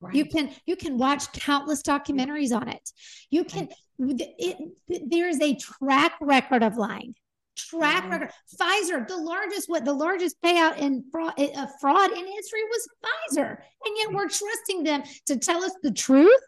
[0.00, 0.14] Right.
[0.14, 2.88] You can you can watch countless documentaries on it.
[3.30, 3.68] You can
[3.98, 7.16] it, it, there is a track record of lying
[7.58, 8.12] track mm-hmm.
[8.12, 8.30] record.
[8.58, 13.58] Pfizer, the largest, what the largest payout in fraud, uh, fraud in history was Pfizer,
[13.84, 16.40] and yet we're trusting them to tell us the truth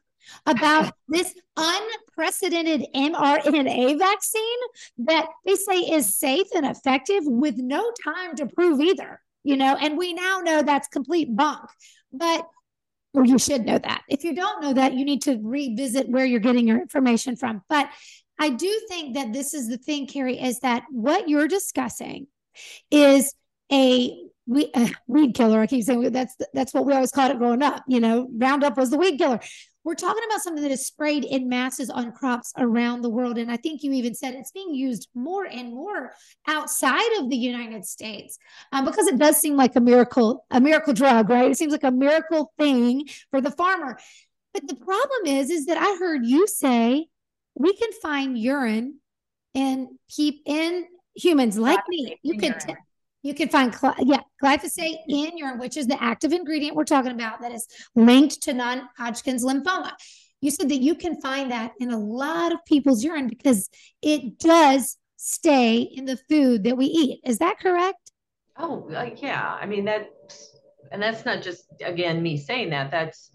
[0.47, 4.59] about this unprecedented mRNA vaccine
[4.99, 9.21] that they say is safe and effective with no time to prove either.
[9.43, 11.71] You know, and we now know that's complete bunk,
[12.13, 12.47] but
[13.13, 14.03] or you should know that.
[14.09, 17.63] If you don't know that, you need to revisit where you're getting your information from.
[17.69, 17.89] But
[18.41, 22.27] I do think that this is the thing, Carey, is that what you're discussing
[22.91, 23.35] is
[23.71, 24.19] a
[24.75, 25.61] uh, weed killer.
[25.61, 27.85] I keep saying that's that's what we always called it growing up.
[27.87, 29.41] You know, Roundup was the weed killer.
[29.85, 33.51] We're talking about something that is sprayed in masses on crops around the world, and
[33.51, 36.13] I think you even said it's being used more and more
[36.49, 38.39] outside of the United States
[38.73, 41.51] um, because it does seem like a miracle, a miracle drug, right?
[41.51, 43.99] It seems like a miracle thing for the farmer.
[44.55, 47.07] But the problem is, is that I heard you say
[47.55, 49.01] we can find urine
[49.55, 52.19] in keep in humans like me.
[52.23, 52.75] You can t-
[53.23, 57.41] you can find yeah glyphosate in urine, which is the active ingredient we're talking about
[57.43, 59.93] that is linked to non-Hodgkin's lymphoma.
[60.41, 63.69] You said that you can find that in a lot of people's urine because
[64.01, 67.21] it does stay in the food that we eat.
[67.25, 68.11] Is that correct?
[68.57, 69.59] Oh, uh, yeah.
[69.61, 70.09] I mean that,
[70.91, 72.91] and that's not just again me saying that.
[72.91, 73.31] That's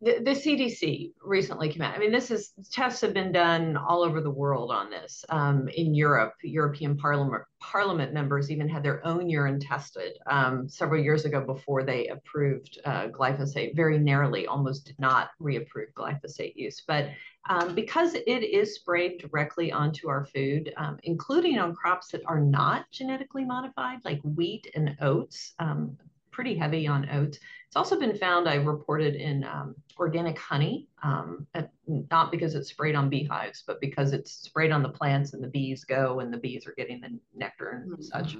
[0.00, 1.94] the, the, CDC recently came out.
[1.94, 5.24] I mean, this is tests have been done all over the world on this.
[5.28, 11.02] Um, in Europe, European Parliament Parliament members even had their own urine tested um, several
[11.02, 13.74] years ago before they approved uh, glyphosate.
[13.74, 16.82] Very narrowly, almost did not reapprove glyphosate use.
[16.86, 17.08] But
[17.50, 22.40] um, because it is sprayed directly onto our food, um, including on crops that are
[22.40, 25.96] not genetically modified, like wheat and oats, um,
[26.30, 31.46] pretty heavy on oats it's also been found, I reported in um, organic honey, um,
[31.52, 35.44] at, not because it's sprayed on beehives, but because it's sprayed on the plants and
[35.44, 38.00] the bees go and the bees are getting the nectar and mm-hmm.
[38.00, 38.38] such.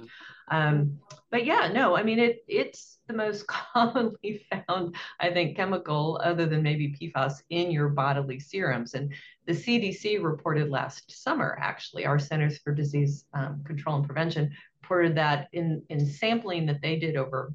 [0.49, 0.97] Um,
[1.29, 6.47] but yeah, no, I mean, it it's the most commonly found, I think, chemical other
[6.47, 8.95] than maybe PFAS in your bodily serums.
[8.95, 9.13] And
[9.45, 15.15] the CDC reported last summer, actually, our Centers for Disease um, Control and Prevention reported
[15.17, 17.53] that in, in sampling that they did over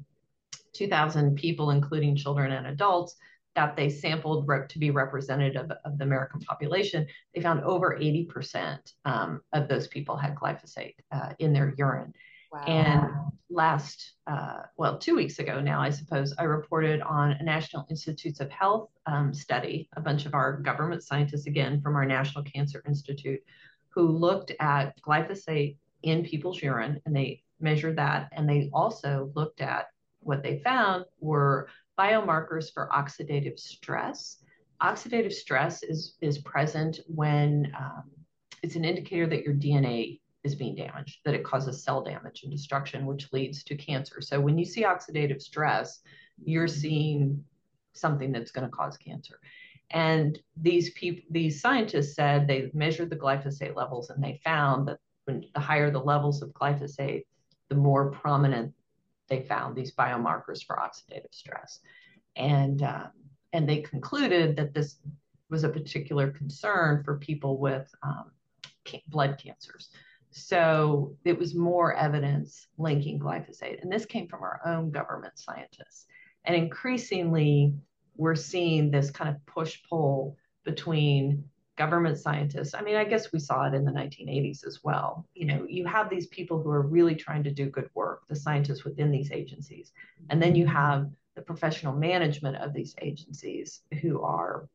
[0.75, 3.15] 2,000 people, including children and adults,
[3.55, 9.41] that they sampled to be representative of the American population, they found over 80% um,
[9.53, 12.13] of those people had glyphosate uh, in their urine.
[12.51, 12.65] Wow.
[12.67, 13.11] And
[13.49, 18.41] last, uh, well, two weeks ago now, I suppose, I reported on a National Institutes
[18.41, 22.83] of Health um, study, a bunch of our government scientists, again, from our National Cancer
[22.87, 23.41] Institute,
[23.89, 28.29] who looked at glyphosate in people's urine and they measured that.
[28.33, 29.87] And they also looked at
[30.25, 34.37] what they found were biomarkers for oxidative stress.
[34.81, 38.03] Oxidative stress is, is present when um,
[38.63, 42.51] it's an indicator that your DNA is being damaged, that it causes cell damage and
[42.51, 44.19] destruction, which leads to cancer.
[44.19, 46.01] So when you see oxidative stress,
[46.43, 47.43] you're seeing
[47.93, 49.39] something that's going to cause cancer.
[49.91, 54.97] And these people, these scientists said they measured the glyphosate levels and they found that
[55.25, 57.25] when the higher the levels of glyphosate,
[57.69, 58.73] the more prominent
[59.27, 61.79] they found these biomarkers for oxidative stress.
[62.35, 63.09] And, um,
[63.53, 64.97] and they concluded that this
[65.49, 68.31] was a particular concern for people with um,
[69.07, 69.89] blood cancers.
[70.31, 73.81] So it was more evidence linking glyphosate.
[73.81, 76.07] And this came from our own government scientists.
[76.43, 77.73] And increasingly,
[78.17, 80.35] we're seeing this kind of push pull
[80.65, 81.45] between
[81.77, 82.73] government scientists.
[82.73, 85.25] I mean, I guess we saw it in the 1980s as well.
[85.33, 88.35] You know, you have these people who are really trying to do good work, the
[88.35, 89.91] scientists within these agencies.
[90.29, 94.69] And then you have the professional management of these agencies who are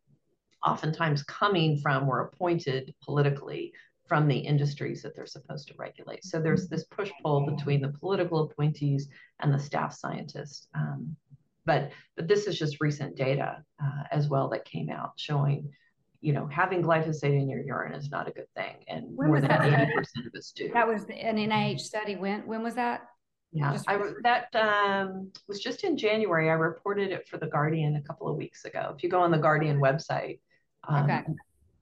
[0.65, 3.73] oftentimes coming from or appointed politically
[4.07, 6.25] from the industries that they're supposed to regulate.
[6.25, 9.09] So there's this push pull between the political appointees
[9.39, 10.67] and the staff scientists.
[10.75, 11.17] Um,
[11.65, 15.71] but but this is just recent data uh, as well that came out showing
[16.20, 18.76] you know, having glyphosate in your urine is not a good thing.
[18.88, 20.70] And when more than 80% of us do.
[20.74, 22.16] That was an NIH study.
[22.16, 23.06] When, when was that?
[23.52, 26.50] Yeah, just I, that um, was just in January.
[26.50, 28.92] I reported it for The Guardian a couple of weeks ago.
[28.96, 30.38] If you go on the Guardian website,
[30.87, 31.22] um, okay.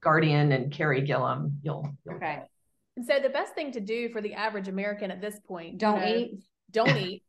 [0.01, 2.41] Guardian and Carey Gillam, you'll, you'll okay.
[2.97, 5.99] And so the best thing to do for the average American at this point, don't
[5.99, 7.23] you know, eat, don't eat,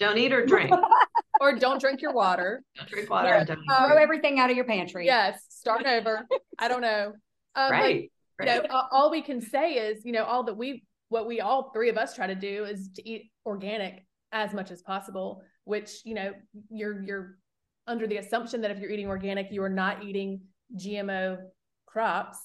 [0.00, 0.72] don't eat or drink.
[1.40, 2.62] or don't drink your water.
[2.76, 3.28] Don't drink water.
[3.28, 3.44] Yeah.
[3.44, 5.06] Don't throw everything out of your pantry.
[5.06, 6.26] Yes, start over.
[6.58, 7.12] I don't know.
[7.56, 8.10] Um, right.
[8.36, 8.62] But, right.
[8.64, 11.70] You know, all we can say is, you know, all that we, what we all
[11.72, 15.40] three of us try to do is to eat organic as much as possible.
[15.62, 16.32] Which you know,
[16.68, 17.38] you're you're
[17.86, 20.40] under the assumption that if you're eating organic, you are not eating
[20.76, 21.38] GMO
[21.86, 22.38] crops.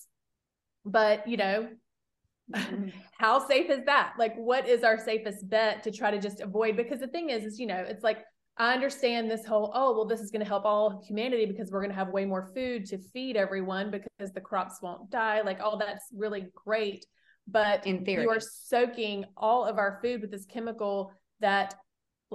[0.85, 1.69] But you know,
[3.17, 4.13] how safe is that?
[4.17, 6.77] Like, what is our safest bet to try to just avoid?
[6.77, 8.19] Because the thing is, is you know, it's like
[8.59, 11.79] I understand this whole, oh, well, this is going to help all humanity because we're
[11.79, 15.41] going to have way more food to feed everyone because the crops won't die.
[15.41, 17.05] Like, all that's really great.
[17.47, 21.73] But in theory, you are soaking all of our food with this chemical that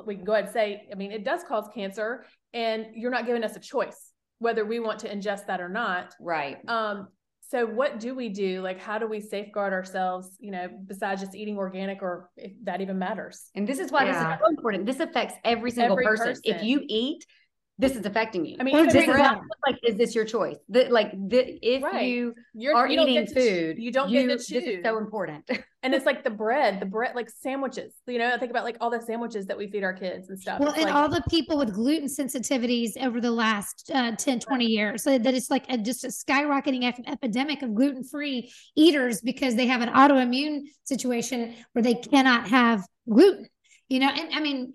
[0.06, 3.26] we can go ahead and say, I mean, it does cause cancer, and you're not
[3.26, 6.14] giving us a choice whether we want to ingest that or not.
[6.20, 6.58] Right.
[6.68, 7.08] Um,
[7.50, 11.34] so what do we do like how do we safeguard ourselves you know besides just
[11.34, 14.12] eating organic or if that even matters and this is why yeah.
[14.12, 16.28] this is so important this affects every single every person.
[16.28, 16.42] person.
[16.44, 17.24] if you eat
[17.76, 18.56] this is affecting you.
[18.60, 20.56] I mean, this is not like, is this your choice?
[20.68, 22.06] The, like, the, if right.
[22.06, 24.48] you You're, are you eating food, you don't you, get to choose.
[24.48, 25.50] This is so important.
[25.82, 27.92] and it's like the bread, the bread, like sandwiches.
[28.06, 30.40] You know, I think about like all the sandwiches that we feed our kids and
[30.40, 30.60] stuff.
[30.60, 34.38] Well, it's and like, all the people with gluten sensitivities over the last uh, 10,
[34.38, 39.20] 20 years, so that it's like a, just a skyrocketing epidemic of gluten free eaters
[39.20, 43.48] because they have an autoimmune situation where they cannot have gluten
[43.88, 44.72] you know and i mean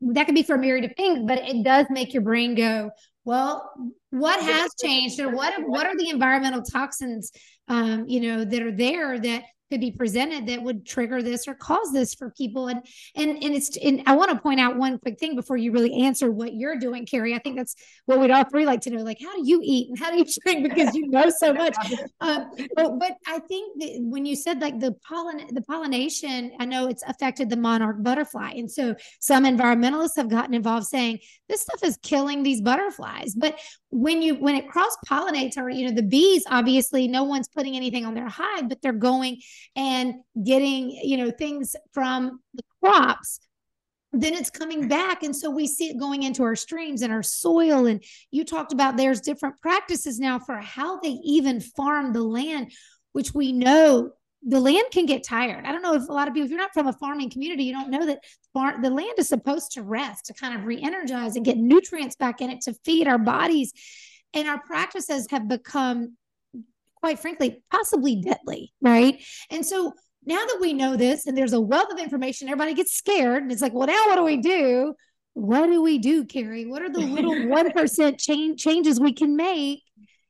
[0.00, 2.90] that could be for a myriad of things but it does make your brain go
[3.24, 3.72] well
[4.10, 7.32] what has changed or what what are the environmental toxins
[7.68, 11.54] um, you know that are there that could be presented that would trigger this or
[11.54, 12.68] cause this for people.
[12.68, 12.84] And
[13.16, 16.02] and and it's and i want to point out one quick thing before you really
[16.02, 17.34] answer what you're doing carey.
[17.34, 17.74] I think that's
[18.06, 20.18] what we'd all three like to know like how do you eat and how do
[20.18, 20.68] you drink?
[20.68, 21.76] Because you know so much.
[22.20, 26.64] Um, but, but i think that when you said like the pollen the pollination i
[26.64, 28.52] know it's affected the monarch butterfly.
[28.56, 31.18] And so some environmentalists have gotten involved saying
[31.48, 33.34] this stuff is killing these butterflies.
[33.34, 33.58] But
[33.96, 37.76] when you when it cross pollinates or you know the bees obviously no one's putting
[37.76, 39.40] anything on their hive but they're going
[39.76, 40.14] and
[40.44, 43.38] getting you know things from the crops
[44.16, 45.22] then it's coming back.
[45.22, 47.86] And so we see it going into our streams and our soil.
[47.86, 52.70] And you talked about there's different practices now for how they even farm the land
[53.12, 54.10] which we know
[54.46, 55.64] the land can get tired.
[55.64, 57.64] I don't know if a lot of people, if you're not from a farming community,
[57.64, 58.20] you don't know that
[58.52, 62.16] far, the land is supposed to rest, to kind of re energize and get nutrients
[62.16, 63.72] back in it to feed our bodies.
[64.34, 66.16] And our practices have become,
[66.96, 69.22] quite frankly, possibly deadly, right?
[69.50, 69.94] And so
[70.26, 73.42] now that we know this and there's a wealth of information, everybody gets scared.
[73.42, 74.94] And it's like, well, now what do we do?
[75.34, 76.66] What do we do, Carey?
[76.66, 79.82] What are the little 1% change, changes we can make?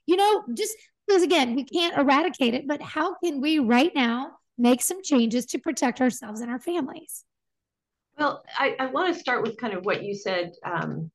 [0.06, 0.76] You know, just
[1.06, 5.46] because again, we can't eradicate it, but how can we right now make some changes
[5.46, 7.24] to protect ourselves and our families?
[8.18, 11.10] Well, I, I want to start with kind of what you said um,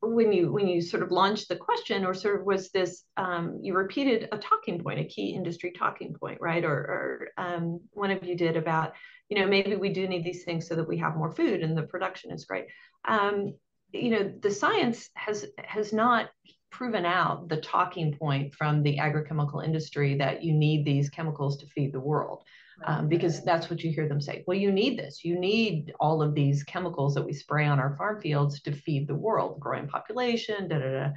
[0.00, 3.60] when you when you sort of launched the question, or sort of was this um,
[3.62, 6.64] you repeated a talking point, a key industry talking point, right?
[6.64, 8.94] Or, or um, one of you did about
[9.28, 11.76] you know maybe we do need these things so that we have more food and
[11.76, 12.66] the production is great.
[13.06, 13.54] Um,
[13.92, 16.30] you know the science has has not
[16.70, 21.66] proven out the talking point from the agrochemical industry that you need these chemicals to
[21.66, 22.44] feed the world.
[22.86, 24.44] Um, because that's what you hear them say.
[24.46, 25.24] Well, you need this.
[25.24, 29.08] You need all of these chemicals that we spray on our farm fields to feed
[29.08, 31.08] the world, growing population, da da da.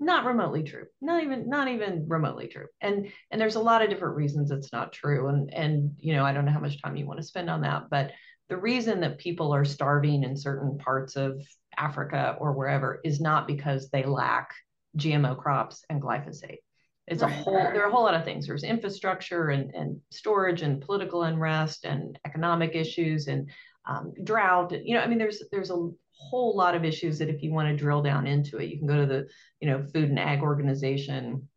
[0.00, 0.84] Not remotely true.
[1.00, 2.66] Not even not even remotely true.
[2.82, 5.28] And and there's a lot of different reasons it's not true.
[5.28, 7.62] And and you know I don't know how much time you want to spend on
[7.62, 8.12] that, but
[8.48, 11.40] the reason that people are starving in certain parts of
[11.76, 14.50] Africa or wherever is not because they lack
[14.96, 16.58] GMO crops and glyphosate.
[17.06, 17.32] It's right.
[17.32, 18.46] a whole, there are a whole lot of things.
[18.46, 23.48] There's infrastructure and, and storage and political unrest and economic issues and
[23.88, 24.72] um, drought.
[24.72, 27.68] You know, I mean, there's, there's a whole lot of issues that if you want
[27.68, 29.26] to drill down into it, you can go to the,
[29.60, 31.48] you know, Food and Ag Organization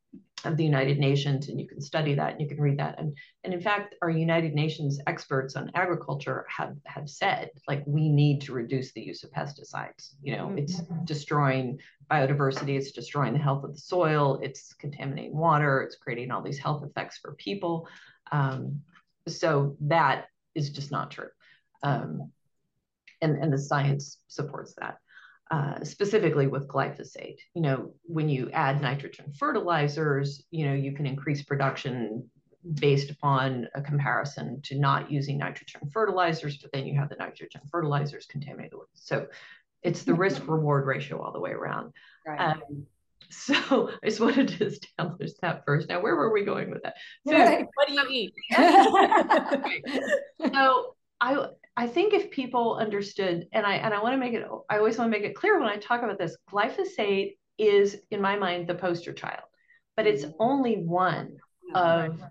[0.44, 3.00] of the United Nations, and you can study that and you can read that.
[3.00, 8.10] And, and in fact, our United Nations experts on agriculture have, have said, like, we
[8.10, 10.16] need to reduce the use of pesticides.
[10.24, 10.60] You know, mm-hmm.
[10.60, 11.80] it's destroying
[12.10, 16.60] biodiversity, it's destroying the health of the soil, it's contaminating water, it's creating all these
[16.60, 17.88] health effects for people.
[18.32, 18.82] Um,
[19.28, 20.26] so that
[20.56, 21.30] is just not true.
[21.84, 22.32] Um,
[23.22, 24.98] and, and the science supports that
[25.52, 27.38] uh, specifically with glyphosate.
[27.54, 32.30] You know, when you add nitrogen fertilizers, you know, you can increase production
[32.76, 37.62] based upon a comparison to not using nitrogen fertilizers, but then you have the nitrogen
[37.70, 38.80] fertilizers contaminated.
[38.94, 39.28] So
[39.84, 41.92] it's the risk reward ratio all the way around.
[42.26, 42.40] Right.
[42.40, 42.86] Um,
[43.30, 45.90] so I just wanted to establish that first.
[45.90, 46.96] Now, where were we going with that?
[47.26, 47.68] Food.
[47.76, 48.34] What do you eat?
[48.58, 49.84] okay.
[50.54, 51.48] so I
[51.82, 55.00] I think if people understood, and I and I want to make it, I always
[55.00, 58.68] want to make it clear when I talk about this, glyphosate is, in my mind,
[58.68, 59.50] the poster child,
[59.98, 60.36] but it's mm-hmm.
[60.40, 61.38] only one
[61.74, 62.22] of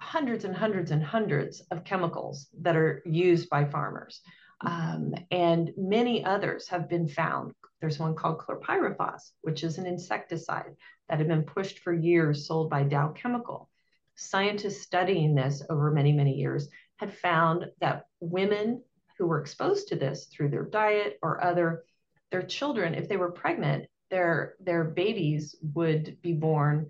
[0.00, 4.20] hundreds and hundreds and hundreds of chemicals that are used by farmers.
[4.60, 7.54] Um, and many others have been found.
[7.80, 10.76] There's one called chlorpyrifos, which is an insecticide
[11.08, 13.68] that had been pushed for years, sold by Dow Chemical.
[14.14, 18.82] Scientists studying this over many, many years had found that women
[19.18, 21.84] who were exposed to this through their diet or other,
[22.30, 26.86] their children, if they were pregnant, their their babies would be born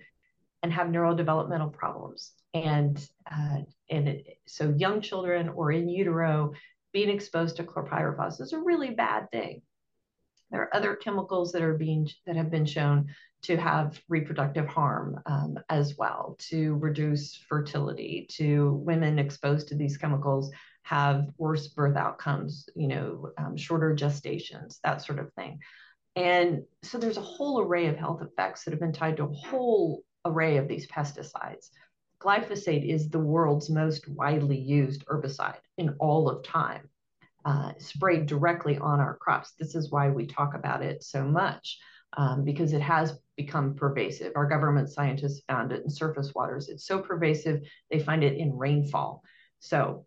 [0.63, 2.33] and have neurodevelopmental problems.
[2.55, 2.99] And
[3.31, 3.59] uh,
[3.91, 6.53] and it, so young children or in utero
[6.93, 9.63] being exposed to chlorpyrifos is a really bad thing.
[10.51, 13.09] There are other chemicals that are being that have been shown
[13.43, 19.97] to have reproductive harm um, as well, to reduce fertility, to women exposed to these
[19.97, 20.51] chemicals
[20.83, 25.59] have worse birth outcomes, you know, um, shorter gestations, that sort of thing.
[26.15, 29.33] And so there's a whole array of health effects that have been tied to a
[29.33, 31.71] whole array of these pesticides.
[32.21, 36.89] Glyphosate is the world's most widely used herbicide in all of time,
[37.47, 39.53] uh, sprayed directly on our crops.
[39.53, 41.79] This is why we talk about it so much
[42.17, 44.33] um, because it has become pervasive.
[44.35, 46.69] Our government scientists found it in surface waters.
[46.69, 49.23] It's so pervasive, they find it in rainfall.
[49.61, 50.07] So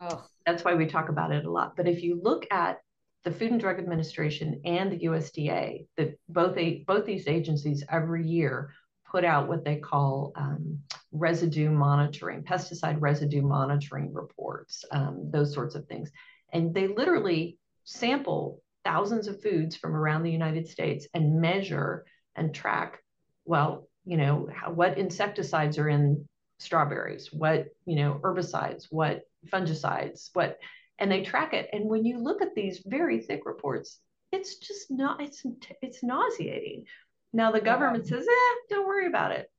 [0.00, 0.24] oh.
[0.44, 1.76] that's why we talk about it a lot.
[1.76, 2.78] But if you look at
[3.22, 8.26] the Food and Drug Administration and the USDA, that both a, both these agencies every
[8.26, 8.72] year
[9.08, 10.80] put out what they call um,
[11.12, 16.10] residue monitoring, pesticide residue monitoring reports, um, those sorts of things.
[16.52, 22.54] And they literally sample thousands of foods from around the United States and measure and
[22.54, 23.02] track,
[23.44, 26.26] well, you know, how, what insecticides are in
[26.58, 30.58] strawberries, what, you know, herbicides, what fungicides, what,
[30.98, 31.68] and they track it.
[31.72, 33.98] And when you look at these very thick reports,
[34.32, 35.42] it's just not, it's,
[35.82, 36.84] it's nauseating.
[37.32, 39.50] Now the government says, eh, don't worry about it.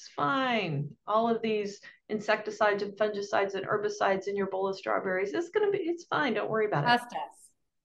[0.00, 0.88] It's fine.
[1.06, 1.78] All of these
[2.08, 6.04] insecticides and fungicides and herbicides in your bowl of strawberries, it's going to be, it's
[6.04, 6.32] fine.
[6.32, 7.18] Don't worry about Trust it.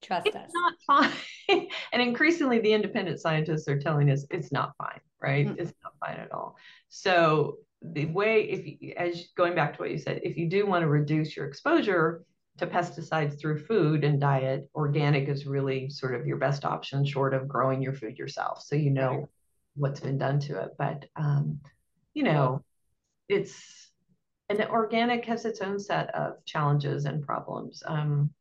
[0.02, 0.34] Trust us.
[0.34, 0.52] Trust it's us.
[0.88, 1.12] not
[1.50, 1.68] fine.
[1.92, 5.46] and increasingly, the independent scientists are telling us it's not fine, right?
[5.46, 5.60] Mm-hmm.
[5.60, 6.56] It's not fine at all.
[6.88, 10.66] So the way, if you, as going back to what you said, if you do
[10.66, 12.24] want to reduce your exposure
[12.60, 17.34] to pesticides through food and diet, organic is really sort of your best option, short
[17.34, 18.62] of growing your food yourself.
[18.62, 19.28] So you know
[19.76, 20.70] what's been done to it.
[20.78, 21.60] But um,
[22.16, 22.64] you know,
[23.30, 23.92] it's
[24.50, 27.84] and the organic has its own set of challenges and problems.
[27.86, 28.32] Um,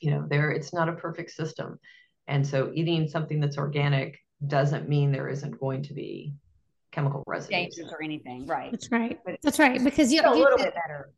[0.00, 1.80] you know, there it's not a perfect system,
[2.28, 6.34] and so eating something that's organic doesn't mean there isn't going to be
[6.92, 8.46] chemical residues or anything.
[8.46, 8.70] Right.
[8.70, 9.18] That's right.
[9.24, 9.82] But That's right.
[9.82, 11.10] Because you it's a little bit better.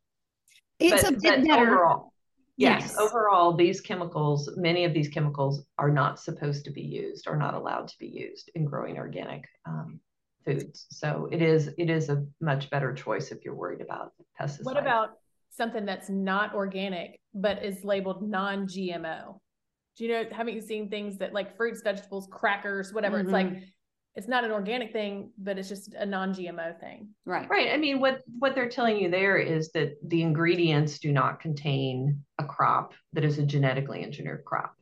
[0.79, 1.73] It's but, a bit better.
[1.73, 2.13] Overall,
[2.57, 2.99] yes, yes.
[2.99, 7.55] Overall, these chemicals, many of these chemicals are not supposed to be used or not
[7.55, 10.01] allowed to be used in growing organic um,
[10.45, 10.87] foods.
[10.91, 14.65] So it is it is a much better choice if you're worried about pesticides.
[14.65, 15.11] What about
[15.51, 19.39] something that's not organic but is labeled non-GMO?
[19.97, 20.25] Do you know?
[20.31, 23.19] Haven't you seen things that like fruits, vegetables, crackers, whatever?
[23.19, 23.27] Mm-hmm.
[23.27, 23.65] It's like mm-hmm
[24.17, 27.11] it's not an organic thing, but it's just a non-GMO thing.
[27.25, 27.49] Right.
[27.49, 27.71] Right.
[27.73, 32.23] I mean, what what they're telling you there is that the ingredients do not contain
[32.39, 34.75] a crop that is a genetically engineered crop.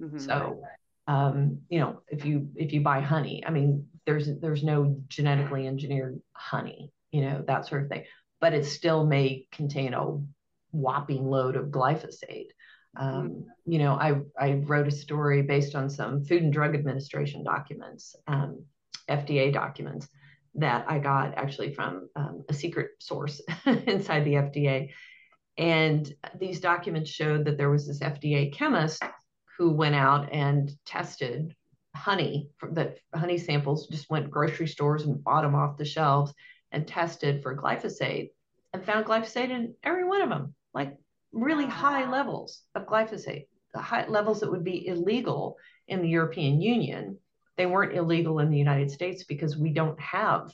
[0.00, 0.18] Mm-hmm.
[0.18, 0.62] So,
[1.08, 5.66] um, you know, if you if you buy honey, I mean, there's there's no genetically
[5.66, 8.04] engineered honey, you know, that sort of thing,
[8.40, 10.18] but it still may contain a
[10.72, 12.48] whopping load of glyphosate.
[12.96, 17.44] Um, you know, I, I wrote a story based on some Food and Drug Administration
[17.44, 18.64] documents, um,
[19.08, 20.08] FDA documents
[20.54, 24.90] that I got actually from um, a secret source inside the FDA.
[25.58, 29.02] And these documents showed that there was this FDA chemist
[29.58, 31.54] who went out and tested
[31.96, 36.32] honey that honey samples just went grocery stores and bought them off the shelves
[36.72, 38.30] and tested for glyphosate
[38.72, 40.96] and found glyphosate in every one of them like
[41.32, 45.56] really high levels of glyphosate, the high levels that would be illegal
[45.88, 47.18] in the European Union.
[47.56, 50.52] They weren't illegal in the United States because we don't have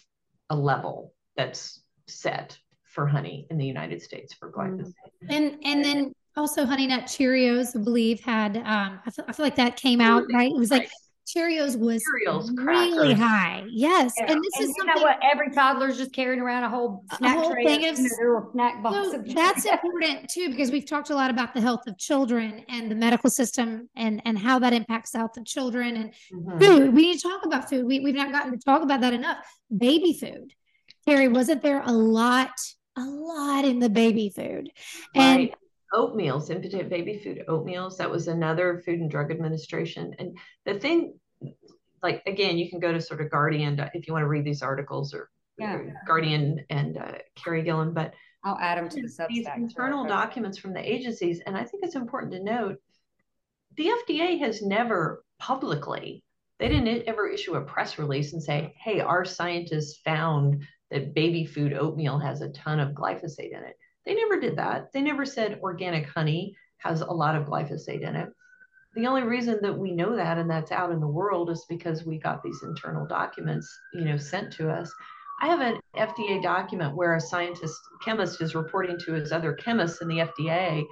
[0.50, 4.54] a level that's set for honey in the United States for mm.
[4.54, 4.92] glyphosate.
[5.28, 9.46] And and then also Honey Nut Cheerios, I believe, had um, I feel, I feel
[9.46, 10.50] like that came out right.
[10.50, 10.88] It was like
[11.34, 13.64] Cheerios was Cheerios, really high.
[13.70, 14.12] Yes.
[14.18, 14.32] Yeah.
[14.32, 17.40] And this and is something what every toddler's just carrying around a whole snack a
[17.40, 17.96] whole tray thing of,
[18.52, 19.12] snack box.
[19.12, 22.90] So that's important too, because we've talked a lot about the health of children and
[22.90, 26.58] the medical system and, and how that impacts the health of children and mm-hmm.
[26.58, 26.94] food.
[26.94, 27.86] We need to talk about food.
[27.86, 29.38] We, we've not gotten to talk about that enough.
[29.74, 30.52] Baby food.
[31.06, 32.52] Carey, wasn't there a lot,
[32.96, 34.70] a lot in the baby food?
[35.14, 35.54] And right
[35.92, 37.96] oatmeals, infant baby food oatmeals.
[37.98, 40.14] That was another Food and Drug Administration.
[40.18, 41.14] And the thing,
[42.02, 44.62] like again, you can go to sort of Guardian if you want to read these
[44.62, 45.74] articles or, yeah.
[45.74, 48.14] or Guardian and uh, Carey Gillam, but
[48.44, 49.28] I'll add them to the Substack.
[49.28, 52.78] These internal documents from the agencies, and I think it's important to note,
[53.76, 56.24] the FDA has never publicly,
[56.58, 61.44] they didn't ever issue a press release and say, "Hey, our scientists found that baby
[61.44, 64.92] food oatmeal has a ton of glyphosate in it." They never did that.
[64.92, 68.28] They never said organic honey has a lot of glyphosate in it.
[68.94, 72.04] The only reason that we know that and that's out in the world is because
[72.04, 74.92] we got these internal documents, you know, sent to us.
[75.40, 80.02] I have an FDA document where a scientist chemist is reporting to his other chemists
[80.02, 80.84] in the FDA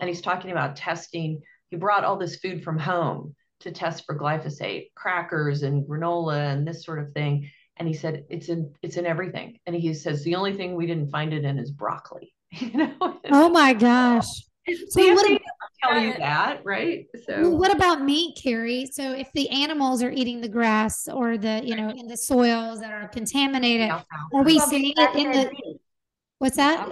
[0.00, 1.40] and he's talking about testing.
[1.70, 6.66] He brought all this food from home to test for glyphosate, crackers and granola and
[6.66, 7.48] this sort of thing.
[7.76, 9.58] And he said it's in it's in everything.
[9.66, 12.34] And he says the only thing we didn't find it in is broccoli.
[12.50, 14.26] you know oh my gosh
[14.88, 15.40] so what
[15.82, 20.40] tell you that right so what about meat carey so if the animals are eating
[20.40, 24.92] the grass or the you know in the soils that are contaminated are we seeing
[24.96, 25.50] it in the
[26.38, 26.88] what's that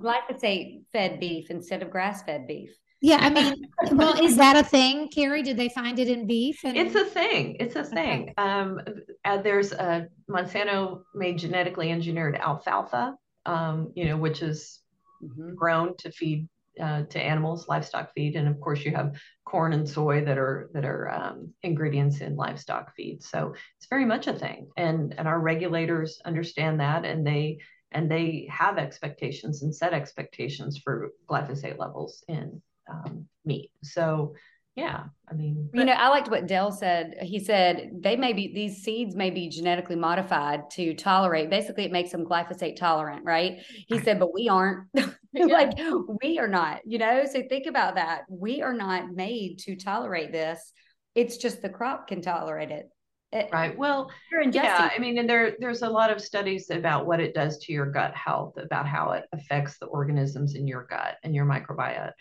[0.00, 2.70] glyphosate fed beef instead of grass fed beef
[3.00, 5.42] yeah, I mean, well, is that a thing, Carey?
[5.42, 6.60] Did they find it in beef?
[6.64, 6.74] And...
[6.74, 7.54] It's a thing.
[7.60, 8.30] It's a thing.
[8.30, 8.34] Okay.
[8.38, 8.80] Um,
[9.26, 13.14] uh, there's a Monsanto made genetically engineered alfalfa,
[13.44, 14.80] um, you know, which is
[15.22, 15.54] mm-hmm.
[15.54, 16.48] grown to feed
[16.80, 20.70] uh, to animals, livestock feed, and of course you have corn and soy that are
[20.72, 23.22] that are um, ingredients in livestock feed.
[23.22, 27.58] So it's very much a thing, and and our regulators understand that, and they
[27.92, 32.60] and they have expectations and set expectations for glyphosate levels in
[32.90, 33.70] um, meat.
[33.82, 34.34] So
[34.76, 37.14] yeah i mean you know i liked what dell said.
[37.22, 41.92] He said they may be these seeds may be genetically modified to tolerate basically it
[41.92, 43.58] makes them glyphosate tolerant right?
[43.86, 44.88] He said but we aren't.
[45.36, 45.76] Like
[46.22, 47.24] we are not you know?
[47.24, 48.22] So think about that.
[48.28, 50.72] We are not made to tolerate this.
[51.16, 52.88] It's just the crop can tolerate it.
[53.32, 53.76] It, right.
[53.76, 54.12] Well,
[54.52, 54.90] yeah.
[54.94, 57.86] I mean, and there there's a lot of studies about what it does to your
[57.86, 62.12] gut health, about how it affects the organisms in your gut and your microbiome.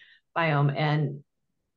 [0.76, 1.24] And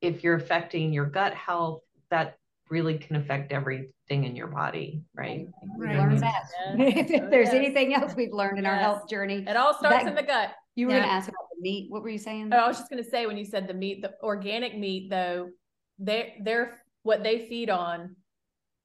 [0.00, 2.38] if you're affecting your gut health, that
[2.70, 5.46] really can affect everything in your body, right?
[5.78, 5.96] Right.
[5.96, 6.42] Learn that.
[6.76, 7.10] Yes.
[7.10, 7.54] if there's oh, yes.
[7.54, 8.72] anything else we've learned in yes.
[8.72, 10.50] our health journey, it all starts that, in the gut.
[10.74, 11.00] You were yeah.
[11.00, 11.86] going to ask about the meat.
[11.90, 12.50] What were you saying?
[12.52, 15.08] Oh, I was just going to say when you said the meat, the organic meat,
[15.10, 15.50] though,
[15.98, 18.16] they they're what they feed on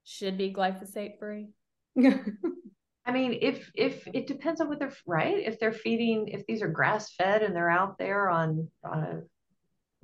[0.03, 1.49] should be glyphosate free.
[3.05, 6.61] I mean, if if it depends on what they're right, if they're feeding, if these
[6.61, 9.21] are grass fed and they're out there on on a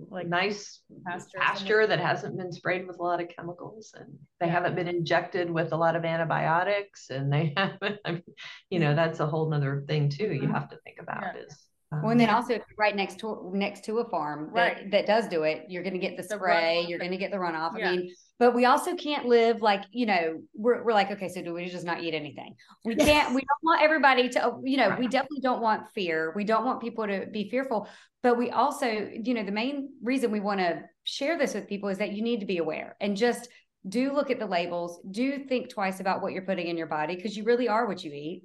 [0.09, 4.07] like nice pasture, pasture that hasn't been sprayed with a lot of chemicals and
[4.39, 4.51] they yeah.
[4.51, 8.23] haven't been injected with a lot of antibiotics and they haven't I mean,
[8.69, 10.53] you know that's a whole nother thing too you mm-hmm.
[10.53, 11.41] have to think about yeah.
[11.41, 14.91] is um, well, and then also right next to next to a farm that, right.
[14.91, 17.31] that does do it, you're going to get the spray, the you're going to get
[17.31, 17.77] the runoff.
[17.77, 17.91] Yeah.
[17.91, 21.41] I mean, but we also can't live like you know we're, we're like okay, so
[21.41, 22.55] do we just not eat anything?
[22.85, 23.33] We can't.
[23.33, 26.33] we don't want everybody to you know we definitely don't want fear.
[26.35, 27.87] We don't want people to be fearful,
[28.23, 31.89] but we also you know the main reason we want to share this with people
[31.89, 33.49] is that you need to be aware and just
[33.87, 34.99] do look at the labels.
[35.09, 38.03] Do think twice about what you're putting in your body because you really are what
[38.03, 38.43] you eat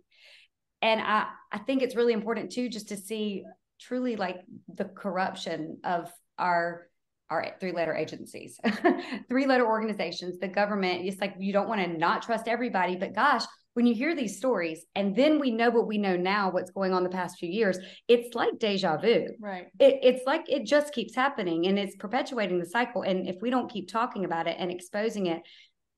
[0.83, 3.45] and i i think it's really important too just to see
[3.81, 4.43] truly like
[4.75, 6.89] the corruption of our
[7.33, 8.61] our three letter agencies
[9.29, 13.15] three letter organizations the government it's like you don't want to not trust everybody but
[13.15, 13.43] gosh
[13.75, 16.93] when you hear these stories and then we know what we know now what's going
[16.93, 20.93] on the past few years it's like deja vu right it, it's like it just
[20.93, 24.57] keeps happening and it's perpetuating the cycle and if we don't keep talking about it
[24.59, 25.41] and exposing it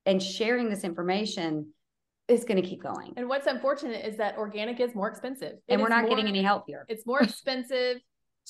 [0.06, 1.66] and sharing this information
[2.26, 3.12] it's going to keep going.
[3.16, 5.52] And what's unfortunate is that organic is more expensive.
[5.52, 6.86] It and we're not more, getting any healthier.
[6.88, 7.98] It's more expensive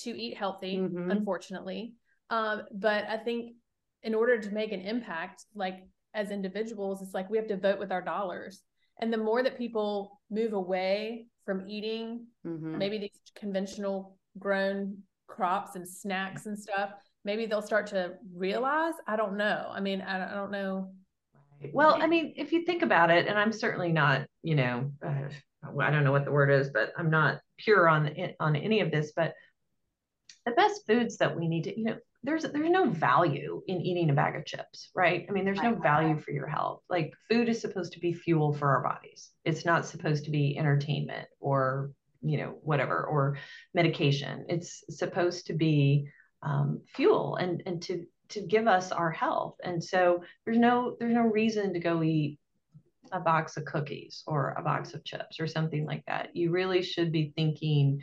[0.03, 1.11] to eat healthy, mm-hmm.
[1.11, 1.95] unfortunately.
[2.31, 3.55] Um, but I think
[4.03, 7.79] in order to make an impact, like as individuals, it's like we have to vote
[7.79, 8.63] with our dollars.
[9.01, 12.79] And the more that people move away from eating mm-hmm.
[12.79, 16.91] maybe these conventional grown crops and snacks and stuff,
[17.25, 18.95] maybe they'll start to realize.
[19.07, 19.69] I don't know.
[19.71, 20.93] I mean, I, I don't know
[21.73, 25.29] well, I mean, if you think about it, and I'm certainly not, you know, uh,
[25.81, 28.91] I don't know what the word is, but I'm not pure on on any of
[28.91, 29.13] this.
[29.15, 29.35] But
[30.45, 34.09] the best foods that we need to, you know, there's there's no value in eating
[34.11, 35.27] a bag of chips, right?
[35.29, 36.83] I mean, there's no value for your health.
[36.89, 39.31] Like food is supposed to be fuel for our bodies.
[39.45, 41.91] It's not supposed to be entertainment or
[42.23, 43.37] you know whatever or
[43.75, 44.47] medication.
[44.49, 46.09] It's supposed to be
[46.43, 49.57] um, fuel and and to to give us our health.
[49.63, 52.39] And so there's no there's no reason to go eat
[53.13, 56.35] a box of cookies or a box of chips or something like that.
[56.35, 58.01] You really should be thinking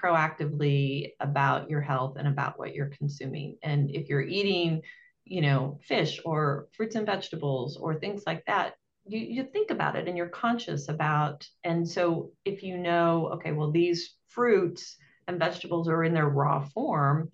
[0.00, 3.56] proactively about your health and about what you're consuming.
[3.62, 4.82] And if you're eating,
[5.24, 8.74] you know, fish or fruits and vegetables or things like that,
[9.06, 11.48] you, you think about it and you're conscious about.
[11.64, 14.96] And so if you know, okay, well, these fruits
[15.26, 17.30] and vegetables are in their raw form,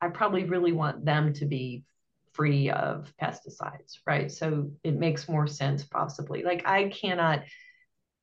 [0.00, 1.84] I probably really want them to be
[2.32, 4.30] free of pesticides, right?
[4.30, 6.42] So it makes more sense, possibly.
[6.42, 7.44] Like I cannot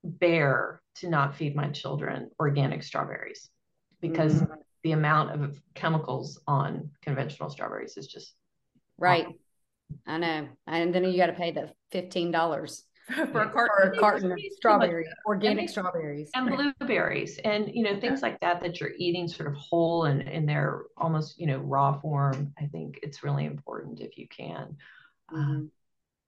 [0.03, 3.49] bear to not feed my children organic strawberries
[4.03, 4.53] because mm-hmm.
[4.83, 8.35] the amount of chemicals on conventional strawberries is just
[8.97, 9.25] right.
[9.25, 9.39] Awful.
[10.05, 10.47] I know.
[10.67, 12.81] And then you got to pay the $15
[13.31, 17.99] for a carton, a carton of strawberries, organic and strawberries, and blueberries, and you know
[17.99, 21.57] things like that that you're eating sort of whole and in their almost you know
[21.57, 22.53] raw form.
[22.57, 24.77] I think it's really important if you can.
[25.31, 25.35] Mm-hmm.
[25.35, 25.71] Um,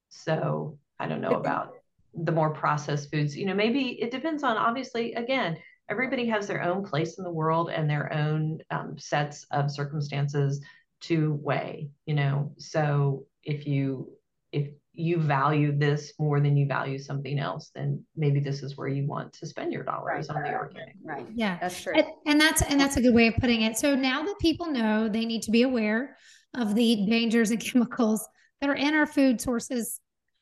[0.10, 1.76] so I don't know about
[2.14, 3.38] the more processed foods.
[3.38, 5.58] You know, maybe it depends on obviously again.
[5.90, 10.62] Everybody has their own place in the world and their own um, sets of circumstances
[11.02, 11.90] to weigh.
[12.06, 14.10] You know, so if you
[14.52, 18.88] if you value this more than you value something else, then maybe this is where
[18.88, 20.96] you want to spend your dollars right, on the organic.
[21.04, 21.26] Right.
[21.36, 21.58] Yeah.
[21.60, 21.94] That's true.
[21.94, 23.78] And, and that's and that's a good way of putting it.
[23.78, 26.18] So now that people know they need to be aware
[26.56, 28.26] of the dangers and chemicals
[28.62, 30.00] that are in our food sources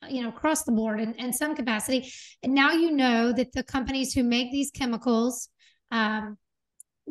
[0.10, 2.12] you know across the board in, in some capacity
[2.44, 5.50] and now you know that the companies who make these chemicals
[5.92, 6.38] um,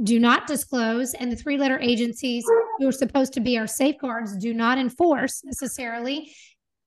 [0.02, 2.44] do not disclose, and the three letter agencies
[2.78, 6.32] who are supposed to be our safeguards do not enforce necessarily.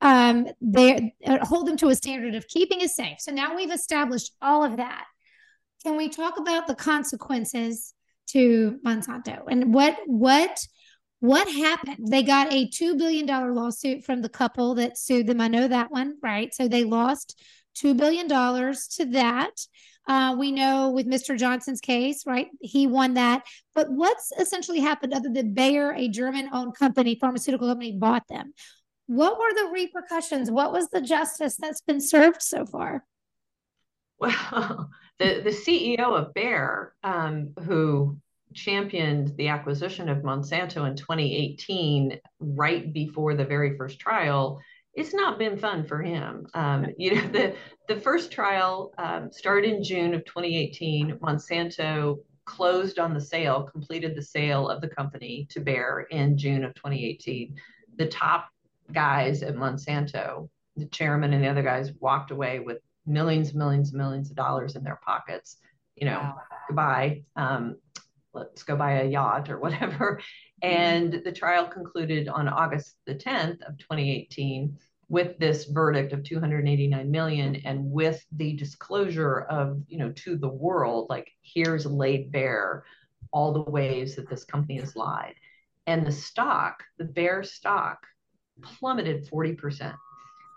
[0.01, 3.19] Um, they uh, hold them to a standard of keeping it safe.
[3.19, 5.05] So now we've established all of that.
[5.83, 7.93] Can we talk about the consequences
[8.29, 10.57] to Monsanto and what what
[11.19, 12.07] what happened?
[12.09, 15.41] They got a $2 billion lawsuit from the couple that sued them.
[15.41, 16.53] I know that one, right?
[16.53, 17.39] So they lost
[17.77, 19.51] $2 billion to that.
[20.07, 21.37] Uh, we know with Mr.
[21.37, 22.47] Johnson's case, right?
[22.61, 23.43] He won that.
[23.73, 28.53] But what's essentially happened other than Bayer, a German owned company, pharmaceutical company, bought them?
[29.07, 30.51] What were the repercussions?
[30.51, 33.03] What was the justice that's been served so far?
[34.19, 34.89] Well,
[35.19, 38.19] the, the CEO of Bayer, um, who
[38.55, 44.59] championed the acquisition of Monsanto in 2018, right before the very first trial,
[44.95, 46.47] it's not been fun for him.
[46.53, 47.55] Um, you know, the
[47.87, 51.19] the first trial um, started in June of 2018.
[51.21, 56.63] Monsanto closed on the sale, completed the sale of the company to Bayer in June
[56.63, 57.55] of 2018.
[57.97, 58.49] The top
[58.91, 64.29] guys at Monsanto, the chairman and the other guys, walked away with millions, millions, millions
[64.29, 65.57] of dollars in their pockets.
[65.95, 66.35] You know, wow.
[66.67, 67.23] goodbye.
[67.35, 67.77] Um,
[68.35, 70.19] let's go buy a yacht or whatever.
[70.63, 70.81] Mm-hmm.
[70.81, 74.77] And the trial concluded on August the 10th of 2018
[75.09, 80.47] with this verdict of 289 million and with the disclosure of, you know, to the
[80.47, 82.85] world, like here's laid bare
[83.31, 85.35] all the ways that this company has lied.
[85.87, 87.99] And the stock, the Bayer stock
[88.61, 89.93] plummeted 40%.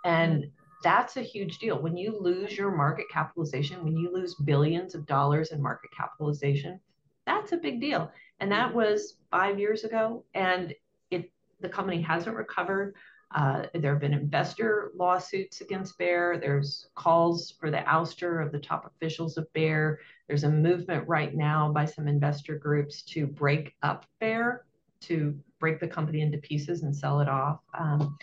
[0.05, 0.47] And
[0.83, 1.83] that's a huge deal.
[1.83, 6.81] When you lose your market capitalization, when you lose billions of dollars in market capitalization,
[7.29, 8.11] that's a big deal.
[8.41, 10.24] And that was five years ago.
[10.35, 10.74] And
[11.11, 12.95] it the company hasn't recovered.
[13.35, 16.39] Uh, there have been investor lawsuits against Bayer.
[16.41, 19.99] There's calls for the ouster of the top officials of Bayer.
[20.29, 24.64] There's a movement right now by some investor groups to break up Bayer,
[25.03, 27.61] to break the company into pieces and sell it off.
[27.79, 28.16] Um,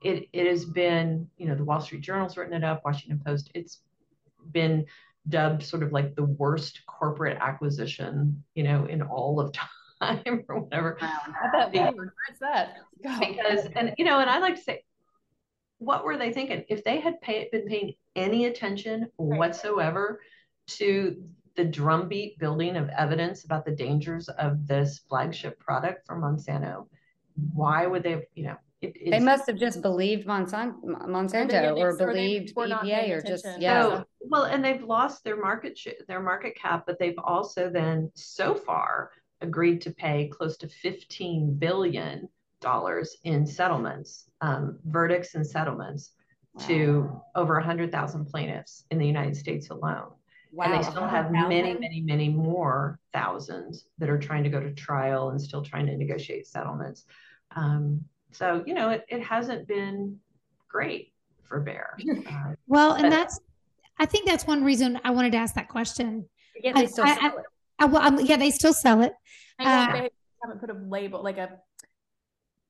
[0.00, 3.50] it, it has been, you know, the Wall Street Journal's written it up, Washington Post.
[3.54, 3.80] It's
[4.52, 4.86] been
[5.28, 9.54] dubbed sort of like the worst corporate acquisition, you know, in all of
[10.00, 10.98] time or whatever.
[11.00, 11.18] Wow.
[11.42, 11.72] I bet
[12.40, 12.76] that.
[13.02, 14.84] Because and you know, and I like to say,
[15.78, 16.64] what were they thinking?
[16.68, 19.38] If they had pay, been paying any attention right.
[19.38, 20.20] whatsoever
[20.68, 21.22] to
[21.56, 26.86] the drumbeat building of evidence about the dangers of this flagship product from Monsanto,
[27.52, 32.54] why would they, you know, it, they must have just believed Monsanto, Monsanto or, believed
[32.54, 33.82] EPA or just yeah.
[33.82, 38.10] So, well, and they've lost their market sh- their market cap, but they've also then
[38.14, 39.10] so far
[39.40, 42.28] agreed to pay close to fifteen billion
[42.60, 46.12] dollars in settlements, um, verdicts and settlements
[46.54, 46.66] wow.
[46.66, 50.12] to over hundred thousand plaintiffs in the United States alone.
[50.52, 50.66] Wow.
[50.66, 54.70] And they still have many, many, many more thousands that are trying to go to
[54.72, 57.06] trial and still trying to negotiate settlements.
[57.56, 60.18] Um, so, you know, it, it hasn't been
[60.68, 61.12] great
[61.42, 61.96] for Bayer.
[62.26, 63.40] Uh, well, and that's,
[63.98, 66.28] I think that's one reason I wanted to ask that question.
[66.62, 67.34] Yeah, they still I, sell I, it.
[67.78, 69.12] I, well, um, yeah, they still sell it.
[69.58, 70.10] I uh, they
[70.42, 71.50] haven't put a label, like a,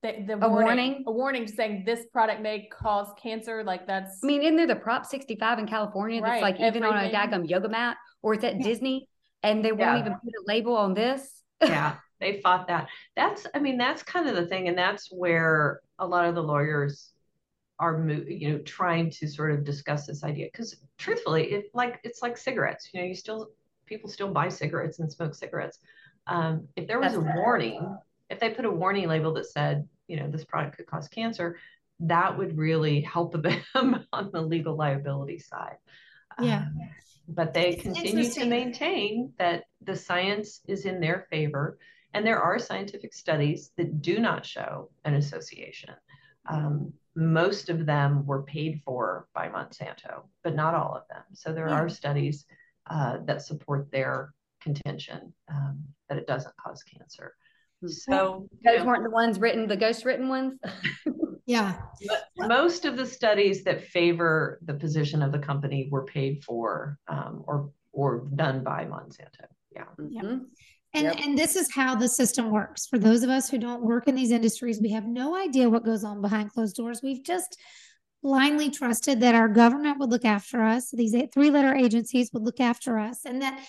[0.02, 3.62] the, the a warning, warning, a warning saying this product may cause cancer.
[3.64, 4.18] Like that's.
[4.22, 6.42] I mean, isn't there the Prop 65 in California that's right.
[6.42, 8.66] like even on a daggum yoga mat, or it's at yeah.
[8.66, 9.08] Disney,
[9.42, 10.00] and they won't yeah.
[10.00, 11.28] even put a label on this?
[11.62, 12.88] Yeah they fought that.
[13.16, 14.68] That's, I mean, that's kind of the thing.
[14.68, 17.10] And that's where a lot of the lawyers
[17.82, 20.46] are, you know, trying to sort of discuss this idea.
[20.46, 23.50] Because truthfully, it like, it's like cigarettes, you know, you still,
[23.86, 25.78] people still buy cigarettes and smoke cigarettes.
[26.28, 27.98] Um, if there was that's a warning,
[28.30, 31.58] if they put a warning label that said, you know, this product could cause cancer,
[31.98, 33.32] that would really help
[33.74, 35.76] them on the legal liability side.
[36.40, 36.58] Yeah.
[36.58, 36.80] Um,
[37.28, 41.78] but they it's continue to maintain that the science is in their favor
[42.14, 45.94] and there are scientific studies that do not show an association.
[46.48, 51.22] Um, most of them were paid for by Monsanto, but not all of them.
[51.34, 51.74] So there yeah.
[51.74, 52.44] are studies
[52.90, 54.32] uh, that support their
[54.62, 57.34] contention um, that it doesn't cause cancer.
[57.80, 57.88] Hmm.
[57.88, 60.58] So those know, weren't the ones written, the ghost written ones.
[61.46, 61.76] yeah.
[62.38, 67.44] most of the studies that favor the position of the company were paid for um,
[67.46, 69.46] or or done by Monsanto.
[69.74, 69.84] Yeah.
[70.00, 70.44] Mm-hmm.
[70.94, 71.16] And yep.
[71.20, 72.86] and this is how the system works.
[72.86, 75.84] For those of us who don't work in these industries, we have no idea what
[75.84, 77.00] goes on behind closed doors.
[77.02, 77.58] We've just
[78.22, 80.90] blindly trusted that our government would look after us.
[80.90, 83.64] These three letter agencies would look after us, and that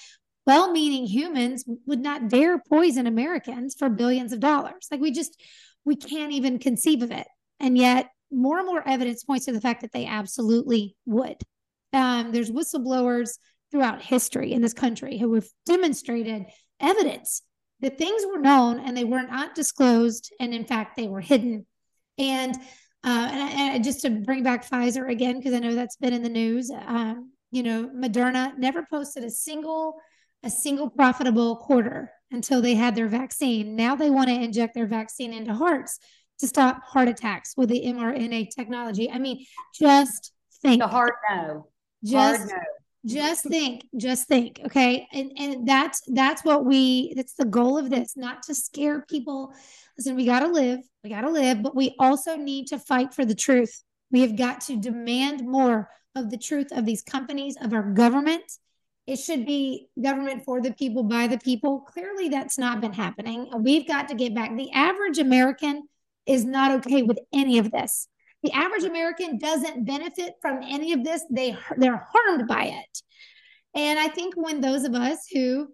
[0.46, 4.88] well meaning humans would not dare poison Americans for billions of dollars.
[4.92, 5.42] Like we just,
[5.86, 7.28] we can't even conceive of it.
[7.60, 11.38] And yet, more and more evidence points to the fact that they absolutely would.
[11.94, 13.38] Um, there's whistleblowers
[13.72, 16.46] throughout history in this country who have demonstrated
[16.84, 17.42] evidence
[17.80, 20.32] that things were known and they were not disclosed.
[20.40, 21.66] And in fact, they were hidden.
[22.18, 22.56] And
[23.06, 26.24] uh, and, and, just to bring back Pfizer again, because I know that's been in
[26.24, 26.72] the news.
[26.72, 29.96] Um, you know, Moderna never posted a single
[30.44, 33.76] a single profitable quarter until they had their vaccine.
[33.76, 36.00] Now they want to inject their vaccine into hearts
[36.40, 39.12] to stop heart attacks with the mRNA technology.
[39.12, 39.46] I mean,
[39.78, 40.32] just
[40.62, 40.82] think.
[40.82, 41.68] The hard no.
[42.06, 45.08] Just hard no just think just think okay?
[45.12, 49.54] And and that's that's what we that's the goal of this not to scare people.
[49.98, 53.14] Listen we got to live we got to live but we also need to fight
[53.14, 53.84] for the truth.
[54.12, 58.44] We have got to demand more of the truth of these companies of our government.
[59.06, 61.82] It should be government for the people by the people.
[61.82, 63.52] Clearly that's not been happening.
[63.60, 64.56] We've got to get back.
[64.56, 65.90] The average american
[66.26, 68.08] is not okay with any of this
[68.44, 71.24] the average American doesn't benefit from any of this.
[71.30, 73.02] They they're harmed by it.
[73.74, 75.70] And I think when those of us who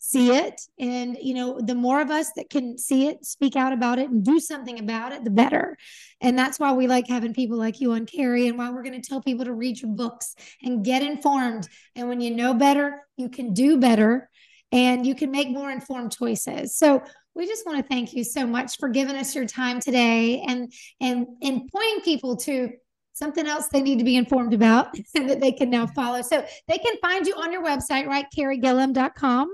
[0.00, 3.72] see it and you know the more of us that can see it speak out
[3.72, 5.76] about it and do something about it the better
[6.20, 9.00] and that's why we like having people like you on Carey and why we're going
[9.00, 13.02] to tell people to read your books and get informed and when you know better
[13.16, 14.30] you can do better
[14.70, 17.02] and you can make more informed choices so
[17.38, 20.70] we just want to thank you so much for giving us your time today and
[21.00, 22.70] and and pointing people to
[23.14, 26.20] something else they need to be informed about and that they can now follow.
[26.20, 28.26] So they can find you on your website, right?
[28.36, 29.48] CareyGillam.com.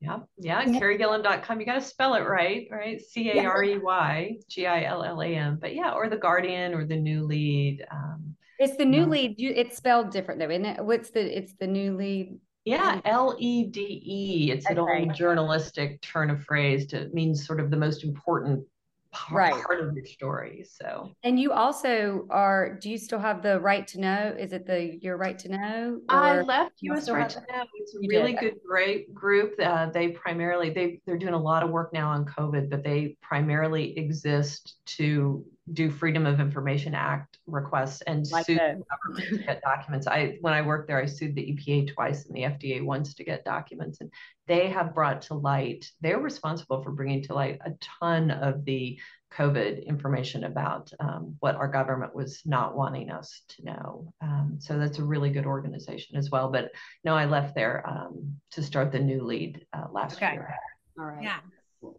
[0.00, 0.82] Yeah, yeah, yep.
[0.82, 1.60] CareyGillam.com.
[1.60, 3.00] You got to spell it right, right?
[3.00, 5.58] C A R E Y G I L L A M.
[5.60, 7.84] But yeah, or the Guardian or the New Lede.
[7.90, 9.34] Um, it's the New Lede.
[9.38, 10.84] You, it's spelled different though, isn't it?
[10.84, 11.36] What's the?
[11.36, 12.38] It's the New Lede.
[12.66, 14.50] Yeah, L E D E.
[14.50, 18.66] It's an old journalistic turn of phrase to mean sort of the most important
[19.12, 19.64] part, right.
[19.64, 20.66] part of your story.
[20.68, 22.76] So, and you also are.
[22.80, 24.34] Do you still have the right to know?
[24.36, 26.00] Is it the your right to know?
[26.08, 27.08] I left U.S.
[27.08, 27.64] Right to Know.
[27.74, 28.40] It's a really did.
[28.40, 29.54] good, great group.
[29.62, 33.16] Uh, they primarily they they're doing a lot of work now on COVID, but they
[33.22, 39.38] primarily exist to do Freedom of Information Act requests and like sue the government to
[39.38, 40.06] get documents.
[40.06, 43.24] I when I worked there, I sued the EPA twice and the FDA once to
[43.24, 44.10] get documents, and
[44.46, 45.90] they have brought to light.
[46.00, 48.98] They're responsible for bringing to light a ton of the
[49.32, 54.14] COVID information about um, what our government was not wanting us to know.
[54.20, 56.50] Um, so that's a really good organization as well.
[56.50, 56.70] But
[57.04, 60.32] no, I left there um, to start the New Lede uh, last okay.
[60.32, 60.54] year.
[60.98, 61.22] All right.
[61.22, 61.38] Yeah.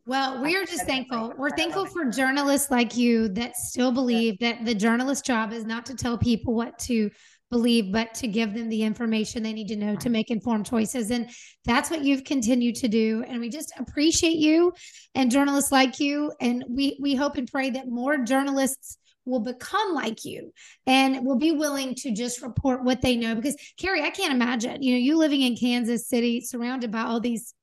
[0.06, 1.34] Well, we are just thankful.
[1.38, 5.86] We're thankful for journalists like you that still believe that the journalist job is not
[5.88, 7.10] to tell people what to
[7.50, 11.12] believe, but to give them the information they need to know to make informed choices.
[11.12, 11.30] And
[11.66, 13.24] that's what you've continued to do.
[13.28, 14.74] And we just appreciate you
[15.16, 16.32] and journalists like you.
[16.42, 20.52] And we we hope and pray that more journalists will become like you
[20.86, 23.36] and will be willing to just report what they know.
[23.36, 27.20] Because Carey, I can't imagine, you know, you living in Kansas City, surrounded by all
[27.20, 27.54] these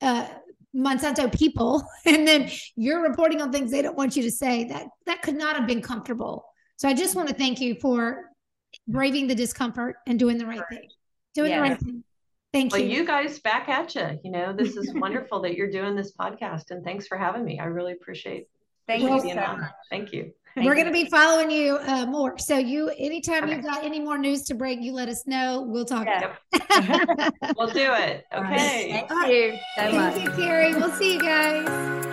[0.00, 0.26] uh
[0.74, 4.64] Monsanto people, and then you're reporting on things they don't want you to say.
[4.64, 6.46] That that could not have been comfortable.
[6.76, 8.30] So I just want to thank you for
[8.88, 10.88] braving the discomfort and doing the right thing.
[11.34, 11.58] Doing yes.
[11.58, 12.04] the right thing.
[12.52, 12.88] Thank well, you.
[12.88, 14.18] you guys back at you.
[14.22, 17.58] You know, this is wonderful that you're doing this podcast, and thanks for having me.
[17.58, 18.48] I really appreciate.
[18.86, 19.70] Thank you so much.
[19.90, 20.32] Thank you.
[20.54, 22.38] Thank We're going to be following you uh, more.
[22.38, 23.56] So you, anytime okay.
[23.56, 25.62] you've got any more news to break, you let us know.
[25.62, 26.06] We'll talk.
[26.06, 26.36] Yeah.
[27.56, 28.24] we'll do it.
[28.34, 29.04] Okay.
[29.08, 30.14] Thank you so much.
[30.14, 30.74] Thank you, Carey.
[30.74, 32.03] We'll see you guys.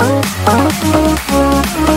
[0.00, 0.68] Oh, oh,
[1.30, 1.87] oh, oh.